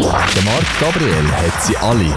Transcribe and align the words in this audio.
Der 0.00 0.42
Marc 0.44 0.80
Gabriel 0.80 1.30
hat 1.30 1.62
sie 1.62 1.76
alle. 1.76 2.16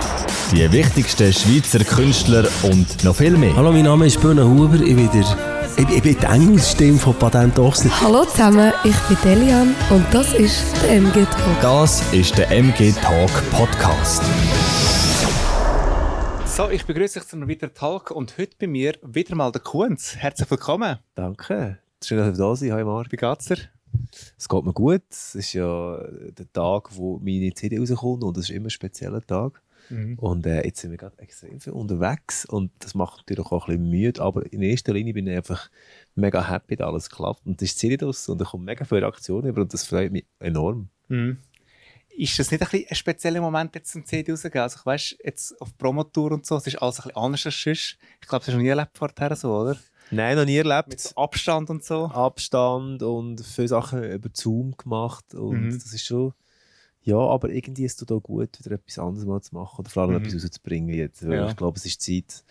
Die 0.54 0.72
wichtigsten 0.72 1.34
Schweizer 1.34 1.84
Künstler 1.84 2.48
und 2.64 3.04
noch 3.04 3.16
viel 3.16 3.36
mehr. 3.36 3.54
Hallo, 3.58 3.74
mein 3.74 3.84
Name 3.84 4.06
ist 4.06 4.22
Böhne 4.22 4.48
Huber. 4.48 4.76
Ich 4.76 4.96
bin, 4.96 5.10
der, 5.12 5.26
ich, 5.76 5.90
ich 5.90 6.02
bin 6.02 6.18
die 6.18 6.26
Engelsstimme 6.26 6.98
von 6.98 7.14
Patent 7.16 7.60
Ochsner. 7.60 7.92
Hallo 8.00 8.24
zusammen, 8.24 8.72
ich 8.86 8.96
bin 8.96 9.18
Delian 9.26 9.76
und 9.90 10.06
das 10.14 10.34
ist 10.34 10.64
der 10.82 10.92
MG 10.92 11.26
Talk. 11.26 11.62
Das 11.62 12.14
ist 12.14 12.38
der 12.38 12.50
MG 12.52 12.94
Talk 13.02 13.32
Podcast. 13.52 14.24
So, 16.46 16.70
ich 16.70 16.86
begrüße 16.86 17.20
euch 17.20 17.28
zu 17.28 17.36
einem 17.36 17.50
weiteren 17.50 17.74
Talk 17.74 18.12
und 18.12 18.38
heute 18.38 18.56
bei 18.60 18.68
mir 18.68 18.94
wieder 19.02 19.36
mal 19.36 19.52
der 19.52 19.62
Kunz. 19.62 20.16
Herzlich 20.16 20.50
willkommen. 20.50 21.00
Danke. 21.16 21.80
Schön, 22.02 22.18
dass 22.18 22.28
ihr 22.28 22.34
da 22.34 22.56
seid. 22.56 22.72
Hi, 22.72 22.84
Marc. 22.86 23.12
Wie 23.12 23.18
geht's 23.18 23.46
dir? 23.46 23.58
Es 24.38 24.48
geht 24.50 24.64
mir 24.64 24.74
gut. 24.74 25.04
Es 25.10 25.36
ist 25.36 25.54
ja 25.54 25.98
der 26.08 26.52
Tag, 26.52 26.96
wo 26.96 27.20
meine 27.20 27.54
CD 27.54 27.80
rauskommt 27.80 28.24
und 28.24 28.38
es 28.38 28.50
ist 28.50 28.56
immer 28.56 28.68
ein 28.68 28.72
spezieller 28.72 29.26
Tag. 29.26 29.62
Und 30.18 30.46
äh, 30.46 30.66
jetzt 30.66 30.82
sind 30.82 30.92
wir 30.92 30.98
gerade 30.98 31.18
extrem 31.20 31.60
viel 31.60 31.74
unterwegs 31.74 32.46
und 32.46 32.72
das 32.80 32.96
macht 32.96 33.18
natürlich 33.18 33.52
auch 33.52 33.68
ein 33.68 33.78
bisschen 33.78 33.90
müde, 33.90 34.22
aber 34.22 34.52
in 34.52 34.62
erster 34.62 34.94
Linie 34.94 35.14
bin 35.14 35.28
ich 35.28 35.36
einfach 35.36 35.70
mega 36.16 36.50
happy, 36.50 36.76
dass 36.76 36.88
alles 36.88 37.10
klappt 37.10 37.46
und 37.46 37.62
es 37.62 37.70
ist 37.70 37.80
CD 37.80 37.98
draus 37.98 38.28
und 38.30 38.40
da 38.40 38.46
kommen 38.46 38.66
mega 38.66 38.86
viele 38.86 39.02
Reaktionen 39.02 39.50
über 39.50 39.62
und 39.62 39.74
das 39.74 39.86
freut 39.86 40.12
mich 40.12 40.26
enorm. 40.40 40.90
Mhm. 41.10 41.38
Ist 42.16 42.38
das 42.38 42.52
nicht 42.52 42.62
ein, 42.62 42.70
bisschen 42.70 42.88
ein 42.90 42.96
spezieller 42.96 43.42
Moment 43.42 43.74
jetzt 43.76 43.92
zum 43.92 44.06
CD 44.06 44.32
rausgehen? 44.32 44.62
Also 44.62 44.78
ich 44.80 44.86
weiss, 44.86 45.16
jetzt 45.24 45.60
auf 45.60 45.76
Promotour 45.78 46.32
und 46.32 46.46
so, 46.46 46.58
es 46.58 46.68
ist 46.68 46.76
alles 46.76 47.00
ein 47.00 47.04
bisschen 47.08 47.18
anders 47.18 47.46
als 47.46 47.62
sonst. 47.62 47.98
Ich 48.22 48.28
glaube, 48.28 48.40
das 48.40 48.48
hast 48.48 48.54
du 48.54 48.58
noch 48.58 48.64
nie 48.64 48.70
erlebt 48.70 48.98
vorher 48.98 49.36
so, 49.36 49.54
oder? 49.54 49.78
Nein, 50.12 50.36
noch 50.38 50.46
nie 50.46 50.58
erlebt. 50.58 50.90
Mit 50.90 51.14
Abstand 51.16 51.70
und 51.70 51.84
so. 51.84 52.06
Abstand 52.06 53.02
und 53.04 53.42
viele 53.46 53.68
Sachen 53.68 54.04
über 54.04 54.30
Zoom 54.34 54.76
gemacht 54.78 55.34
und 55.34 55.64
Mhm. 55.68 55.72
das 55.72 55.94
ist 55.94 56.06
schon 56.06 56.34
ja, 57.06 57.18
aber 57.18 57.50
irgendwie 57.50 57.84
ist 57.84 58.02
es 58.02 58.10
auch 58.10 58.22
gut, 58.22 58.58
wieder 58.64 58.76
etwas 58.76 58.98
anderes 58.98 59.26
mal 59.26 59.42
zu 59.42 59.54
machen 59.54 59.80
oder 59.82 59.90
vor 59.90 60.04
allem 60.04 60.12
Mhm. 60.14 60.18
etwas 60.26 60.42
rauszubringen 60.46 60.96
jetzt, 60.96 61.28
weil 61.28 61.34
Ja. 61.36 61.48
ich 61.48 61.56
glaube, 61.58 61.78
es 61.78 61.86
ist 61.86 62.02
Zeit. 62.02 62.46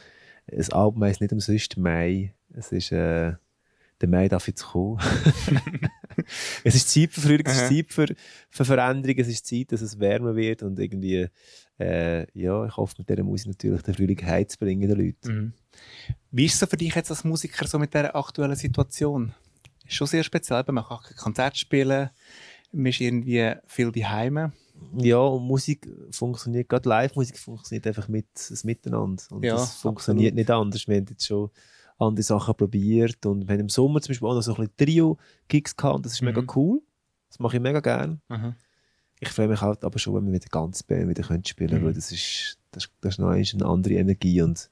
Das 0.46 0.68
Album 0.70 1.02
heisst 1.04 1.22
nicht 1.22 1.32
umsonst 1.32 1.78
Mai, 1.78 2.34
es 2.52 2.70
ist 2.70 2.92
äh, 2.92 3.32
der 4.02 4.08
Mai 4.08 4.28
darf 4.28 4.46
jetzt 4.48 4.64
kommen. 4.64 4.98
es 6.64 6.74
ist 6.74 6.90
Zeit 6.90 7.12
für 7.12 7.20
Frühling, 7.20 7.46
es 7.46 7.62
ist. 7.62 7.68
Zeit 7.68 7.86
für, 7.92 8.14
für 8.50 8.64
Veränderung, 8.64 9.18
es 9.18 9.28
ist 9.28 9.46
Zeit, 9.46 9.72
dass 9.72 9.80
es 9.80 9.98
wärmer 9.98 10.34
wird 10.36 10.62
und 10.62 10.78
irgendwie 10.78 11.28
äh, 11.78 12.26
ja, 12.38 12.64
ich 12.66 12.76
hoffe 12.76 12.94
mit 12.98 13.08
dieser 13.08 13.24
Musik 13.24 13.48
natürlich 13.48 13.82
den 13.82 13.94
Frühling 13.94 14.22
heimzubringen 14.24 14.88
den 14.88 14.98
Leuten. 14.98 15.34
Mhm. 15.34 15.52
Wie 16.30 16.46
ist 16.46 16.54
es 16.54 16.60
so 16.60 16.66
für 16.66 16.76
dich 16.76 16.94
jetzt 16.94 17.10
als 17.10 17.24
Musiker 17.24 17.66
so 17.66 17.78
mit 17.78 17.92
dieser 17.92 18.14
aktuellen 18.14 18.56
Situation? 18.56 19.34
Ist 19.86 19.94
schon 19.94 20.06
sehr 20.06 20.22
speziell, 20.22 20.64
man 20.68 20.84
kann 20.84 20.98
kein 21.02 21.16
Konzert 21.16 21.56
spielen, 21.56 22.10
man 22.72 22.86
ist 22.86 23.00
irgendwie 23.00 23.52
viel 23.66 23.90
daheim. 23.90 24.52
Ja, 24.96 25.18
und 25.18 25.44
Musik 25.44 25.88
funktioniert, 26.10 26.68
gerade 26.68 26.88
Live-Musik 26.88 27.38
funktioniert 27.38 27.86
einfach 27.86 28.08
mit 28.08 28.26
das 28.34 28.64
Miteinander. 28.64 29.22
Und 29.30 29.44
Ja, 29.44 29.54
das 29.54 29.74
funktioniert 29.76 30.32
absolut. 30.32 30.36
nicht 30.36 30.50
anders. 30.50 30.88
Wir 30.88 30.96
haben 30.96 31.06
jetzt 31.08 31.26
schon 31.26 31.50
andere 32.02 32.22
Sachen 32.22 32.54
probiert 32.54 33.24
und 33.26 33.46
wir 33.48 33.54
haben 33.54 33.60
im 33.60 33.68
Sommer 33.68 34.00
zum 34.00 34.10
Beispiel 34.10 34.28
auch 34.28 34.34
noch 34.34 34.42
so 34.42 34.54
ein 34.56 34.68
bisschen 34.68 34.76
Trio-Gigs 34.76 35.76
gehabt 35.76 35.96
und 35.96 36.06
das 36.06 36.12
ist 36.14 36.22
mega 36.22 36.40
Mhm. 36.42 36.50
cool. 36.56 36.82
Das 37.28 37.38
mache 37.38 37.56
ich 37.56 37.62
mega 37.62 37.80
gerne. 37.80 38.20
Mhm. 38.28 38.54
Ich 39.20 39.28
freue 39.28 39.48
mich 39.48 39.60
halt 39.60 39.84
aber 39.84 39.98
schon, 39.98 40.14
wenn 40.16 40.24
wir 40.24 40.32
mit 40.32 40.42
der 40.44 40.50
ganzen 40.50 40.84
Band 40.86 41.08
wieder 41.08 41.22
können 41.22 41.44
spielen 41.44 41.70
können, 41.70 41.82
Mhm. 41.82 41.86
weil 41.86 41.94
das 41.94 42.10
ist, 42.12 42.58
das, 42.72 42.88
das 43.00 43.14
ist 43.14 43.18
noch 43.18 43.28
eine 43.30 43.66
andere 43.66 43.94
Energie 43.94 44.42
und 44.42 44.68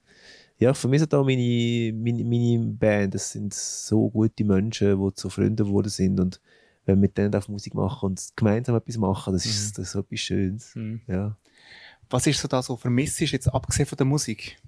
ja, 0.58 0.74
für 0.74 0.88
mich 0.88 1.00
sind 1.00 1.14
auch 1.14 1.24
meine, 1.24 1.92
meine, 1.94 2.22
meine 2.24 2.66
Band, 2.74 3.14
das 3.14 3.32
sind 3.32 3.54
so 3.54 4.10
gute 4.10 4.44
Menschen, 4.44 5.00
die 5.02 5.14
zu 5.14 5.30
Freunden 5.30 5.64
geworden 5.66 5.88
sind 5.88 6.20
und 6.20 6.38
wenn 6.84 6.96
wir 6.96 7.00
mit 7.02 7.16
denen 7.16 7.34
auf 7.34 7.48
Musik 7.48 7.74
machen 7.74 8.06
und 8.10 8.30
gemeinsam 8.36 8.76
etwas 8.76 8.98
machen, 8.98 9.32
das 9.32 9.46
ist, 9.46 9.68
Mhm. 9.70 9.72
das 9.76 9.86
ist 9.86 9.92
so 9.92 10.00
etwas 10.00 10.20
Schönes. 10.20 10.74
Mhm. 10.74 11.00
Ja. 11.06 11.36
Was 12.10 12.26
ist 12.26 12.40
so 12.40 12.48
das, 12.48 12.68
was 12.68 12.80
vermisst 12.80 13.20
ist, 13.22 13.30
jetzt 13.30 13.46
abgesehen 13.48 13.86
von 13.86 13.96
der 13.96 14.06
Musik? 14.06 14.58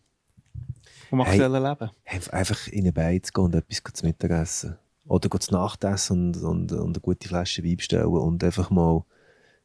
Vom 1.13 1.23
Hey. 1.27 1.43
aktuellen 1.43 1.63
Leben? 1.63 1.91
Einf- 2.07 2.31
einfach 2.31 2.69
in 2.69 2.81
eine 2.85 2.93
Beiz 2.95 3.31
gehen 3.35 3.45
und 3.45 3.55
etwas 3.55 3.83
zu 3.93 4.07
Mittag 4.07 4.31
essen. 4.31 4.79
Oder 5.05 5.29
zu 5.39 5.53
Nacht 5.53 5.85
essen 5.85 6.29
und, 6.35 6.37
und, 6.43 6.73
und 6.73 6.97
eine 6.97 7.01
gute 7.03 7.29
Flasche 7.29 7.63
Wein 7.63 7.77
bestellen 7.77 8.07
und 8.07 8.43
einfach 8.43 8.71
mal 8.71 9.05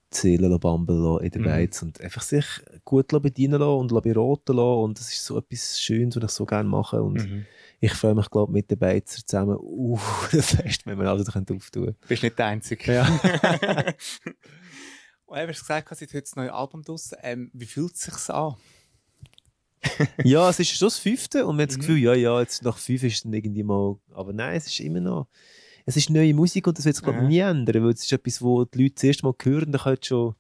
zählen 0.10 0.60
bambeln 0.60 1.24
in 1.24 1.32
der 1.32 1.40
Mhm. 1.42 1.46
Beiz 1.46 1.82
und 1.82 2.02
einfach 2.02 2.22
sich 2.22 2.46
gut 2.84 3.08
bedienen 3.22 3.62
lassen 3.62 3.80
und 3.80 4.04
beraten 4.04 4.58
lassen 4.58 4.84
und 4.84 5.00
das 5.00 5.08
ist 5.14 5.24
so 5.24 5.38
etwas 5.38 5.80
Schönes, 5.80 6.18
was 6.18 6.24
ich 6.26 6.32
so 6.32 6.46
gerne 6.46 6.68
mache 6.68 7.02
und 7.02 7.14
Mhm. 7.16 7.46
ich 7.80 7.94
freue 7.94 8.14
mich 8.16 8.30
glaube 8.30 8.52
mit 8.52 8.70
den 8.70 8.78
Beizer 8.80 9.26
zusammen 9.26 9.58
uh, 9.62 9.98
das 10.34 10.54
Fest, 10.54 10.86
wenn 10.86 11.00
wir 11.00 11.08
alles 11.10 11.30
auftun 11.30 11.60
können. 11.60 11.96
Du 12.02 12.08
bist 12.10 12.24
nicht 12.24 12.38
der 12.38 12.46
Einzige. 12.48 12.94
Ja. 12.94 13.06
Und 15.26 15.38
du 15.40 15.48
hast 15.50 15.60
gesagt, 15.60 15.92
es 15.92 16.02
ist 16.02 16.14
heute 16.14 16.22
das 16.24 16.36
neue 16.36 16.54
Album 16.54 16.84
draussen. 16.84 17.18
Ähm, 17.22 17.52
wie 17.54 17.66
fühlt 17.66 17.94
es 17.96 18.02
sich 18.02 18.30
an? 18.30 18.56
ja, 20.24 20.50
es 20.50 20.60
ist 20.60 20.70
schon 20.70 20.88
das 20.88 20.98
fünfte 20.98 21.46
und 21.46 21.56
man 21.56 21.64
hat 21.64 21.70
das 21.70 21.78
Mhm. 21.78 21.82
Gefühl, 21.82 21.98
ja, 21.98 22.14
ja, 22.14 22.40
jetzt 22.40 22.64
nach 22.64 22.78
fünf 22.78 23.04
ist 23.04 23.16
es 23.16 23.24
dann 23.24 23.34
irgendwie 23.34 23.64
mal, 23.64 23.98
aber 24.14 24.34
nein, 24.34 24.56
es 24.56 24.68
ist 24.68 24.80
immer 24.80 25.00
noch, 25.00 25.28
es 25.86 25.96
ist 25.96 26.10
neue 26.10 26.34
Musik 26.34 26.68
und 26.68 26.78
das 26.78 26.86
wird 26.86 26.96
sich 26.96 27.04
glaube 27.04 27.20
ich 27.22 27.28
nie 27.28 27.40
ändern, 27.40 27.84
weil 27.84 27.92
es 27.92 28.04
ist 28.04 28.12
etwas, 28.12 28.42
wo 28.42 28.66
die 28.66 28.84
Leute 28.84 28.96
das 28.96 29.04
erste 29.04 29.26
Mal 29.26 29.36
hören, 29.42 29.72
dann 29.72 29.82
können 29.82 29.98
schon, 30.02 30.36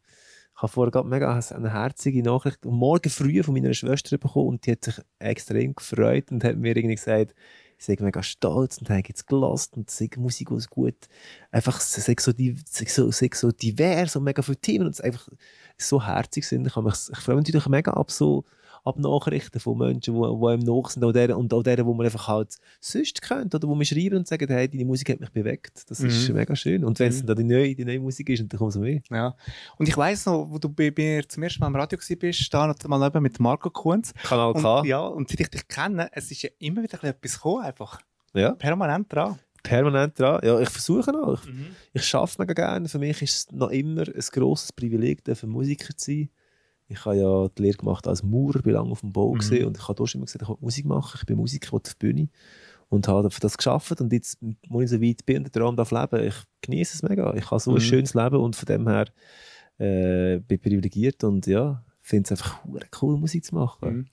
ich 0.56 0.62
habe 0.62 0.72
vorher 0.72 0.92
gerade 0.92 1.08
mega 1.08 1.40
eine 1.52 1.72
herzige 1.72 2.24
Nachricht 2.24 2.66
Morgen 2.66 3.10
früh 3.10 3.44
von 3.44 3.54
meiner 3.54 3.74
Schwester 3.74 4.18
bekommen 4.18 4.48
und 4.48 4.66
die 4.66 4.72
hat 4.72 4.84
sich 4.84 4.96
extrem 5.20 5.76
gefreut 5.76 6.32
und 6.32 6.44
hat 6.44 6.58
mir 6.58 6.76
irgendwie 6.76 6.96
gesagt, 6.96 7.36
sie 7.78 7.96
sei 7.96 8.04
mega 8.04 8.24
stolz 8.24 8.80
und 8.80 8.90
habe 8.90 9.04
jetzt 9.08 9.28
gelassen 9.28 9.76
und 9.76 9.90
sei 9.92 10.10
Musik 10.18 10.52
was 10.52 10.68
gut, 10.68 10.96
einfach 11.52 11.80
sie 11.80 12.02
sei 12.02 12.16
so, 12.20 12.32
sei 12.32 12.86
so, 12.88 13.12
sei 13.12 13.30
so 13.34 13.52
divers 13.52 14.16
und 14.16 14.24
mega 14.24 14.42
viele 14.42 14.58
Themen 14.58 14.86
und 14.88 14.94
es 14.94 15.02
einfach 15.02 15.30
so 15.78 16.04
herzig 16.04 16.44
sind. 16.46 16.66
Ich, 16.66 16.76
mich, 16.76 16.94
ich 17.12 17.20
freue 17.20 17.36
mich 17.36 17.46
natürlich 17.46 17.68
mega 17.68 17.92
ab 17.92 18.10
so 18.10 18.44
ab 18.88 18.98
Nachrichten 19.00 19.60
von 19.60 19.78
Menschen, 19.78 20.14
die, 20.16 20.20
die 20.20 20.48
einem 20.48 20.64
nach 20.64 20.90
sind, 20.90 21.16
deren, 21.16 21.36
und 21.36 21.54
auch 21.54 21.64
deren, 21.64 21.86
die 21.88 21.94
man 21.94 22.06
einfach 22.06 22.28
halt 22.28 22.56
sonst 22.80 23.22
kennt, 23.22 23.54
oder 23.54 23.68
wo 23.68 23.76
man 23.76 23.86
schreiben 23.86 24.18
und 24.18 24.28
sagen, 24.28 24.48
hey, 24.50 24.68
deine 24.70 24.86
Musik 24.86 25.10
hat 25.10 25.20
mich 25.20 25.32
bewegt. 25.32 25.84
Das 25.90 26.00
ist 26.00 26.30
Mhm. 26.30 26.36
mega 26.36 26.56
schön. 26.56 26.84
Und 26.86 27.00
wenn 27.00 27.10
es 27.10 27.22
Mhm. 27.22 27.28
dann 27.28 27.38
die 27.38 27.44
neue, 27.44 27.76
die 27.76 27.86
neue 27.86 28.00
Musik 28.00 28.30
ist, 28.30 28.40
dann 28.52 28.58
kommt 28.58 28.72
es 28.72 28.78
mehr. 28.78 29.02
Ja. 29.10 29.36
Und 29.78 29.88
ich 29.88 29.98
weiss 29.98 30.26
noch, 30.26 30.50
wo 30.50 30.58
du 30.58 30.70
bei 30.70 30.92
mir 30.96 31.28
zum 31.28 31.44
ersten 31.44 31.60
Mal 31.62 31.68
im 31.68 31.76
Radio 31.76 32.00
warst, 32.00 32.54
da 32.54 32.68
noch 32.68 32.88
mal 32.88 33.08
eben 33.08 33.22
mit 33.24 33.40
Marco 33.40 33.70
Kunz. 33.70 34.14
Kanal 34.24 34.52
Und, 34.52 34.86
ja, 34.88 35.00
und 35.02 35.30
seit 35.30 35.40
ich 35.42 35.50
dich 35.50 35.68
kenne, 35.68 36.10
es 36.14 36.32
ist 36.32 36.42
ja 36.44 36.50
immer 36.60 36.84
wieder 36.84 37.04
etwas 37.04 37.36
gekommen, 37.36 37.64
einfach. 37.64 38.00
Ja. 38.34 38.52
Permanent 38.52 39.12
dran. 39.12 39.40
Permanent 39.64 40.18
dran. 40.20 40.40
Ja, 40.44 40.60
ich 40.60 40.70
versuche 40.70 41.12
noch. 41.12 41.44
Ich, 41.44 41.50
Mhm. 41.52 41.66
ich 41.94 42.16
arbeite 42.16 42.36
mega 42.42 42.54
gerne. 42.54 42.88
Für 42.88 43.00
mich 43.00 43.22
ist 43.22 43.36
es 43.36 43.52
noch 43.52 43.70
immer 43.70 44.02
ein 44.04 44.24
grosses 44.32 44.72
Privileg, 44.72 45.24
Musiker 45.44 45.96
zu 45.98 46.12
sein. 46.12 46.30
Ich 46.90 47.04
habe 47.06 47.18
ja 47.18 47.48
die 47.50 47.62
Lehre 47.64 47.78
gemacht 47.78 48.08
als 48.08 48.24
Maurer, 48.24 48.62
bin 48.62 48.74
lange 48.74 48.92
auf 48.92 49.02
dem 49.02 49.12
Bau 49.12 49.34
Mhm. 49.34 49.40
gesehen 49.40 49.66
und 49.66 49.78
ich 49.78 49.84
habe 49.84 49.96
dort 49.96 50.10
schon 50.10 50.20
immer 50.20 50.26
gesagt, 50.26 50.44
ich 50.44 50.50
will 50.50 50.58
Musik 50.62 50.86
machen. 50.86 51.18
Ich 51.20 51.26
bin 51.26 51.38
Musiker, 51.38 51.66
ich 51.68 51.72
will 51.74 51.82
auf 51.86 51.94
die 51.94 52.06
Bühne 52.06 52.30
und 52.90 53.08
habe 53.08 53.30
für 53.30 53.42
das 53.42 53.58
geschafft 53.58 54.00
und 54.00 54.14
jetzt, 54.14 54.38
wo 54.70 54.82
ich 54.82 54.90
so 54.90 55.02
weit 55.02 55.26
bin 55.26 55.38
und 55.40 55.44
den 55.46 55.52
Traum 55.52 55.76
darf 55.76 55.92
leben, 55.92 56.26
ich 56.26 56.36
genieße 56.62 56.96
es 56.96 57.04
mega. 57.04 57.34
Ich 57.36 57.52
habe 57.52 57.60
so 57.60 57.72
Mhm. 57.72 57.78
ein 57.78 57.82
schönes 57.82 58.14
Leben 58.14 58.38
und 58.38 58.56
von 58.56 58.66
dem 58.66 58.88
her 58.88 59.06
äh, 59.80 60.40
bin 60.40 60.56
ich 60.56 60.62
privilegiert 60.62 61.24
und 61.24 61.46
ja, 61.46 61.84
finde 62.02 62.24
es 62.24 62.32
einfach 62.32 62.60
cool, 63.02 63.18
Musik 63.18 63.44
zu 63.46 63.54
machen. 63.56 63.90
Mhm. 63.94 64.08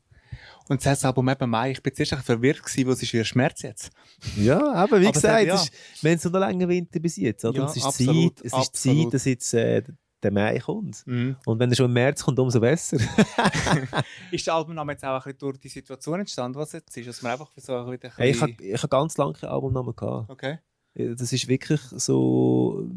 Und 0.69 0.85
das 0.85 1.05
Album 1.05 1.29
eben 1.29 1.49
Mai, 1.51 1.71
ich 1.73 1.83
bin 1.83 1.95
zuerst 1.95 2.15
ein 2.15 2.23
verwirrt 2.23 2.63
gewesen, 2.63 2.89
was 2.89 3.03
ist 3.03 3.15
ein 3.15 3.25
Schmerz 3.25 3.63
jetzt? 3.63 3.91
Ja, 4.37 4.73
aber 4.73 5.01
wie 5.01 5.07
Aber 5.07 5.13
gesagt, 5.13 5.39
sag, 5.41 5.47
ja. 5.47 5.55
ist, 5.55 5.73
wir 6.03 6.11
haben 6.11 6.19
so 6.19 6.29
einen 6.31 6.41
langen 6.41 6.69
Winter 6.69 6.99
bis 7.01 7.17
jetzt. 7.17 7.45
Oder? 7.45 7.59
Ja, 7.59 7.65
es 7.67 7.77
ist 7.77 7.85
absolut, 7.85 8.39
Zeit, 8.39 8.47
es 8.47 8.53
ist 8.53 8.55
absolut. 8.55 9.05
Zeit, 9.05 9.15
dass 9.15 9.25
jetzt 9.27 9.55
äh, 9.55 9.83
der 10.25 10.33
Mai 10.33 10.59
kommt. 10.59 11.07
Mhm. 11.07 11.37
Und 11.47 11.59
wenn 11.59 11.71
er 11.71 11.77
schon 11.77 11.87
im 11.87 11.93
März 11.93 12.23
kommt, 12.23 12.39
umso 12.39 12.61
besser. 12.61 12.97
Ist 14.31 14.47
das 14.47 14.55
Albumname 14.55 14.93
jetzt 14.93 15.05
auch 15.05 15.15
ein 15.15 15.23
bisschen 15.23 15.39
durch 15.39 15.59
die 15.59 15.69
Situation 15.69 16.21
entstanden, 16.21 16.59
was 16.59 16.73
jetzt 16.73 16.97
ist? 16.97 17.09
Dass 17.09 17.23
man 17.23 17.33
einfach 17.33 17.51
so 17.57 17.77
ein 17.77 17.91
bisschen... 17.91 18.13
hey, 18.17 18.31
ich 18.31 18.41
habe 18.41 18.53
ich 18.59 18.83
hab 18.83 18.91
ganz 18.91 19.17
lange 19.17 19.35
keinen 19.35 19.51
Albumnamen 19.51 19.95
gehabt. 19.95 20.31
Okay. 20.31 20.59
Das 20.95 21.33
ist 21.33 21.49
wirklich 21.49 21.81
so, 21.81 22.89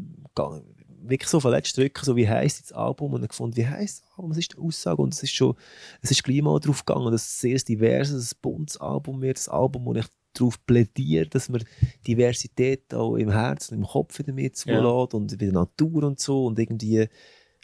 wirklich 1.02 1.28
so 1.28 1.40
verletzt 1.40 1.76
drücken, 1.76 2.04
so 2.04 2.16
wie 2.16 2.28
heisst 2.28 2.62
das 2.62 2.72
Album 2.72 3.14
und 3.14 3.22
dann 3.22 3.28
gefunden, 3.28 3.56
wie 3.56 3.66
heisst 3.66 4.02
das 4.02 4.10
Album, 4.16 4.30
was 4.30 4.38
ist 4.38 4.52
die 4.54 4.58
Aussage 4.58 5.02
und 5.02 5.14
es 5.14 5.22
ist 5.22 5.32
schon, 5.32 5.56
es 6.00 6.10
ist 6.10 6.22
gleich 6.22 6.42
mal 6.42 6.60
drauf 6.60 6.84
gegangen, 6.84 7.10
dass 7.10 7.22
es 7.22 7.40
sehr 7.40 7.58
diverses, 7.58 8.32
ein 8.32 8.38
buntes 8.40 8.76
Album 8.76 9.20
wird, 9.20 9.38
das 9.38 9.48
Album, 9.48 9.84
wo 9.84 9.94
ich 9.94 10.06
darauf 10.38 10.64
plädiere, 10.66 11.26
dass 11.26 11.48
man 11.48 11.62
Diversität 12.06 12.94
auch 12.94 13.16
im 13.16 13.30
Herzen, 13.30 13.74
im 13.74 13.84
Kopf 13.84 14.18
wieder 14.18 14.32
mit 14.32 14.56
zulässt 14.56 15.14
und 15.14 15.32
in 15.32 15.38
der 15.38 15.52
Natur 15.52 16.04
und 16.04 16.20
so 16.20 16.46
und 16.46 16.58
irgendwie 16.58 17.08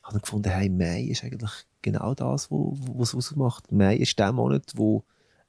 habe 0.02 0.16
ich 0.16 0.22
gefunden, 0.22 0.50
hey, 0.50 0.68
Mai 0.68 1.04
ist 1.04 1.24
eigentlich 1.24 1.50
genau 1.80 2.14
das, 2.14 2.50
was 2.50 3.08
es 3.08 3.14
ausmacht. 3.14 3.72
Mai 3.72 3.96
ist 3.96 4.18
der 4.18 4.32
Monat, 4.32 4.72
wo 4.76 5.04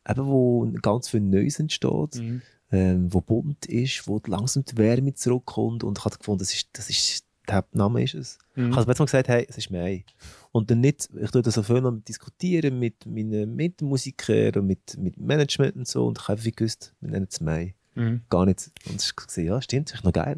eben 0.07 0.25
wo 0.27 0.71
ganz 0.81 1.09
viel 1.09 1.21
Neues 1.21 1.59
entsteht 1.59 2.15
Mhm. 2.15 2.41
ähm, 2.71 3.13
wo 3.13 3.21
bunt 3.21 3.65
ist, 3.65 4.07
wo 4.07 4.21
langsam 4.27 4.63
die 4.65 4.77
Wärme 4.77 5.13
zurückkommt 5.13 5.83
und 5.83 5.97
ich 5.97 6.05
habe 6.05 6.17
gefunden, 6.17 6.39
das 6.39 6.53
ist, 6.53 6.69
das 6.73 6.89
ist, 6.89 7.24
der 7.45 7.65
Name 7.73 8.03
ist 8.03 8.13
es. 8.13 8.39
Mhm. 8.55 8.69
Ich 8.69 8.75
habe 8.75 8.89
jetzt 8.91 8.99
mal 8.99 9.05
gesagt, 9.05 9.27
hey, 9.27 9.45
es 9.47 9.57
ist 9.57 9.71
Mai. 9.71 10.05
Und 10.51 10.71
dann 10.71 10.81
nicht, 10.81 11.09
ich 11.19 11.31
tue 11.31 11.41
das 11.41 11.55
so 11.55 11.63
viel 11.63 11.81
noch 11.81 11.93
diskutieren 12.07 12.79
mit 12.79 13.05
meinen 13.05 13.55
Mitmusikern 13.55 14.55
und 14.55 14.67
mit, 14.67 14.97
mit 14.97 15.17
Management 15.17 15.75
und 15.75 15.87
so 15.87 16.07
und 16.07 16.19
ich 16.19 16.27
habe 16.27 16.39
einfach 16.39 16.55
gewusst, 16.55 16.93
wir 17.01 17.11
nennen 17.11 17.27
es 17.29 17.41
Mai. 17.41 17.75
Mhm. 17.95 18.21
Gar 18.29 18.45
nicht. 18.45 18.71
Und 18.89 19.01
ich 19.01 19.15
gesehen, 19.15 19.47
ja, 19.47 19.61
stimmt, 19.61 19.93
ist 19.93 20.03
noch 20.03 20.11
geil. 20.13 20.37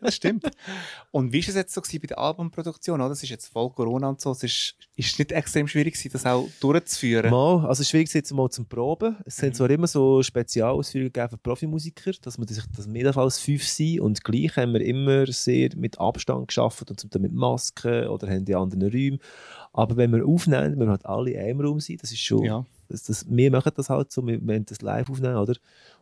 das 0.00 0.14
stimmt. 0.14 0.48
Und 1.10 1.32
wie 1.32 1.42
war 1.42 1.48
es 1.48 1.54
jetzt 1.54 1.74
so 1.74 1.80
bei 1.80 2.06
der 2.06 2.18
Albumproduktion? 2.18 3.00
Oder? 3.00 3.08
Das 3.10 3.22
ist 3.22 3.28
jetzt 3.28 3.48
voll 3.48 3.70
Corona 3.70 4.08
und 4.08 4.20
so. 4.20 4.30
Es 4.30 4.42
ist, 4.42 4.74
ist 4.96 5.12
es 5.12 5.18
nicht 5.18 5.32
extrem 5.32 5.66
schwierig 5.68 5.94
gewesen, 5.94 6.12
das 6.12 6.24
auch 6.26 6.48
durchzuführen? 6.60 7.30
Mal, 7.30 7.66
also 7.66 7.82
schwierig 7.84 8.06
ist 8.06 8.14
jetzt 8.14 8.32
mal 8.32 8.48
zum 8.50 8.66
Proben. 8.66 9.16
Es 9.24 9.36
sind 9.36 9.50
Mhm. 9.50 9.54
zwar 9.54 9.70
immer 9.70 9.86
so 9.86 10.22
Spezialausführungen 10.22 11.28
für 11.28 11.36
Profimusiker, 11.38 12.12
dass 12.22 12.38
wir 12.38 12.46
sich, 12.46 12.64
wir 12.88 12.96
jedenfalls 12.96 13.38
fünf 13.38 13.64
sind 13.64 14.00
und 14.00 14.22
gleich 14.24 14.56
haben 14.56 14.72
wir 14.72 14.80
immer 14.80 15.26
sehr 15.26 15.70
mit 15.76 15.98
Abstand 16.00 16.48
geschafft 16.48 16.88
und 16.90 17.00
zum 17.00 17.10
Teil 17.10 17.22
mit 17.22 17.32
Masken 17.32 18.06
oder 18.08 18.28
haben 18.28 18.44
die 18.44 18.54
anderen 18.54 18.82
Räume. 18.82 19.18
Aber 19.72 19.96
wenn 19.96 20.12
wir 20.12 20.24
aufnehmen, 20.26 20.78
wir 20.78 20.88
halt 20.88 21.04
alle 21.04 21.32
in 21.32 21.40
einem 21.40 21.60
Raum 21.60 21.80
sind, 21.80 22.02
das 22.02 22.12
ist 22.12 22.20
schon, 22.22 22.44
Ja. 22.44 22.64
Das, 22.88 23.02
das, 23.04 23.26
wir 23.28 23.50
machen 23.50 23.72
das 23.76 23.90
halt 23.90 24.12
so, 24.12 24.26
wir 24.26 24.44
wollen 24.46 24.64
das 24.66 24.80
live 24.82 25.10
aufnehmen, 25.10 25.36
oder? 25.36 25.54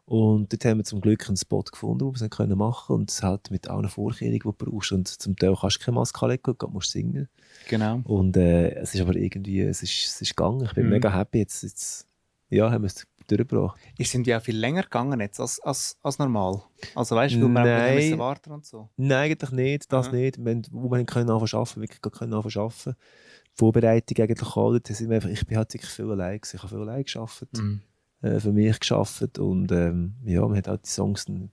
Und 0.07 0.53
dort 0.53 0.65
haben 0.67 0.79
wir 0.79 0.85
zum 0.85 1.01
Glück 1.01 1.27
einen 1.29 1.37
Spot 1.37 1.63
gefunden, 1.63 2.05
wo 2.05 2.13
wir 2.15 2.21
es 2.21 2.31
können 2.31 2.59
machen 2.59 2.95
und 2.95 3.11
es 3.11 3.23
halt 3.23 3.51
mit 3.51 3.69
allen 3.69 3.89
Vorkehrungen, 3.89 4.35
die 4.35 4.39
du 4.41 4.53
brauchst. 4.53 4.93
Und 4.93 5.09
zum 5.09 5.35
Teil 5.37 5.57
kannst 5.59 5.81
du 5.81 5.85
keine 5.85 5.95
Maske 5.95 6.27
legen, 6.29 6.55
du 6.59 6.69
musst 6.69 6.91
singen. 6.91 7.29
Genau. 7.69 8.01
Und 8.05 8.37
äh, 8.37 8.75
es 8.75 8.95
ist 8.95 9.01
aber 9.01 9.17
irgendwie, 9.17 9.61
es 9.63 9.83
ist, 9.83 10.05
es 10.05 10.21
ist 10.21 10.37
gegangen. 10.37 10.65
Ich 10.65 10.73
bin 10.75 10.85
Mhm. 10.85 10.91
mega 10.91 11.11
happy. 11.13 11.39
Jetzt, 11.39 11.63
jetzt 11.63 12.07
ja, 12.51 12.71
haben 12.71 12.83
wir 12.83 12.89
es 12.89 13.07
durchgebracht. 13.31 13.79
Ihr 13.99 14.07
sind 14.07 14.27
ja 14.27 14.41
viel 14.41 14.57
länger 14.57 14.83
gegangen 14.83 15.21
jetzt 15.21 15.41
als, 15.41 15.61
als, 15.61 15.97
als 16.03 16.19
normal. 16.19 16.63
Also 16.95 17.17
weißt 17.17 17.35
du, 17.37 17.49
Nein. 17.49 17.95
müssen 17.95 18.19
warten 18.19 18.53
und 18.53 18.65
so. 18.65 18.89
Nein, 18.97 19.31
eigentlich 19.33 19.51
nicht. 19.53 19.93
Das 19.93 20.11
Mhm. 20.13 20.19
nicht. 20.19 20.45
Wir, 20.45 20.63
wo 20.71 20.91
wir 20.91 21.05
können 21.05 21.31
anfangen 21.31 21.61
arbeiten, 21.61 21.81
wirklich 21.81 22.01
können 22.01 22.35
anfangen 22.35 22.65
arbeiten. 22.65 22.97
Die 22.97 23.59
Vorbereitung 23.59 24.25
eigentlich 24.25 24.57
einfach, 24.57 25.31
ich 25.31 25.47
bin 25.47 25.57
halt 25.57 25.73
wirklich 25.73 25.91
viel 25.91 26.11
allein 26.11 26.41
gewesen. 26.41 26.57
Ich 26.57 26.63
habe 26.63 26.69
viel 26.75 26.83
allein 26.89 27.05
gearbeitet. 27.05 27.53
Mhm. 27.59 27.81
Äh, 28.23 28.41
für 28.41 28.53
mich 28.53 28.81
gearbeitet. 28.81 29.39
Und 29.39 29.71
ähm, 29.73 30.15
ja, 30.25 30.41
man 30.47 30.57
hat 30.57 30.69
halt 30.69 30.85
die 30.87 30.91
Songs 30.91 31.25
dann 31.27 31.51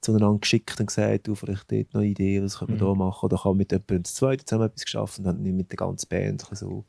zueinander 0.00 0.38
geschickt 0.38 0.78
und 0.78 0.86
gesagt, 0.86 1.26
du, 1.26 1.34
vielleicht 1.34 1.70
dort 1.72 1.92
noch 1.92 2.00
eine 2.00 2.10
Idee, 2.10 2.42
was 2.42 2.58
können 2.58 2.78
wir 2.78 2.84
Mhm. 2.86 2.88
da 2.88 2.94
machen. 2.94 3.24
Oder 3.26 3.36
kann 3.38 3.56
mit 3.56 3.72
jemandem 3.72 4.04
zu 4.04 4.14
zweit 4.14 4.42
zusammen 4.48 4.66
etwas 4.66 4.84
geschafft 4.84 5.18
und 5.18 5.24
dann 5.24 5.42
nicht 5.42 5.54
mit 5.54 5.70
der 5.70 5.76
ganzen 5.76 6.08
Band. 6.08 6.46
So. 6.52 6.84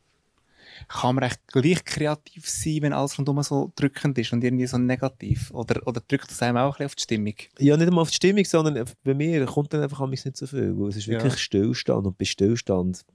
Kann 0.88 1.16
man 1.16 1.24
echt 1.26 1.46
gleich 1.48 1.84
kreativ 1.84 2.50
sein, 2.50 2.78
wenn 2.82 2.94
alles 2.94 3.18
rundum 3.18 3.42
so 3.44 3.72
drückend 3.76 4.18
ist 4.18 4.32
und 4.34 4.44
irgendwie 4.44 4.68
so 4.68 4.78
negativ? 4.78 5.52
Oder, 5.52 5.86
oder 5.86 6.02
drückt 6.02 6.30
das 6.32 6.42
einem 6.42 6.58
auch 6.58 6.80
ein 6.80 6.86
bisschen 6.86 6.86
auf 6.86 6.96
die 6.96 7.04
Stimmung? 7.04 7.34
Ja, 7.60 7.78
nicht 7.78 7.88
einmal 7.88 8.02
auf 8.04 8.10
die 8.10 8.16
Stimmung, 8.16 8.46
sondern 8.46 8.86
bei 9.04 9.14
mir 9.14 9.46
kommt 9.46 9.74
dann 9.74 9.82
einfach 9.84 10.08
nicht 10.08 10.38
so 10.38 10.48
viel. 10.48 10.78
Weil 10.78 10.90
es 10.90 10.98
ist 10.98 11.06
Ja. 11.08 11.14
wirklich 11.14 11.38
Stillstand 11.40 12.06
und 12.08 12.18
bei 12.18 12.26
Stillstand. 12.26 13.06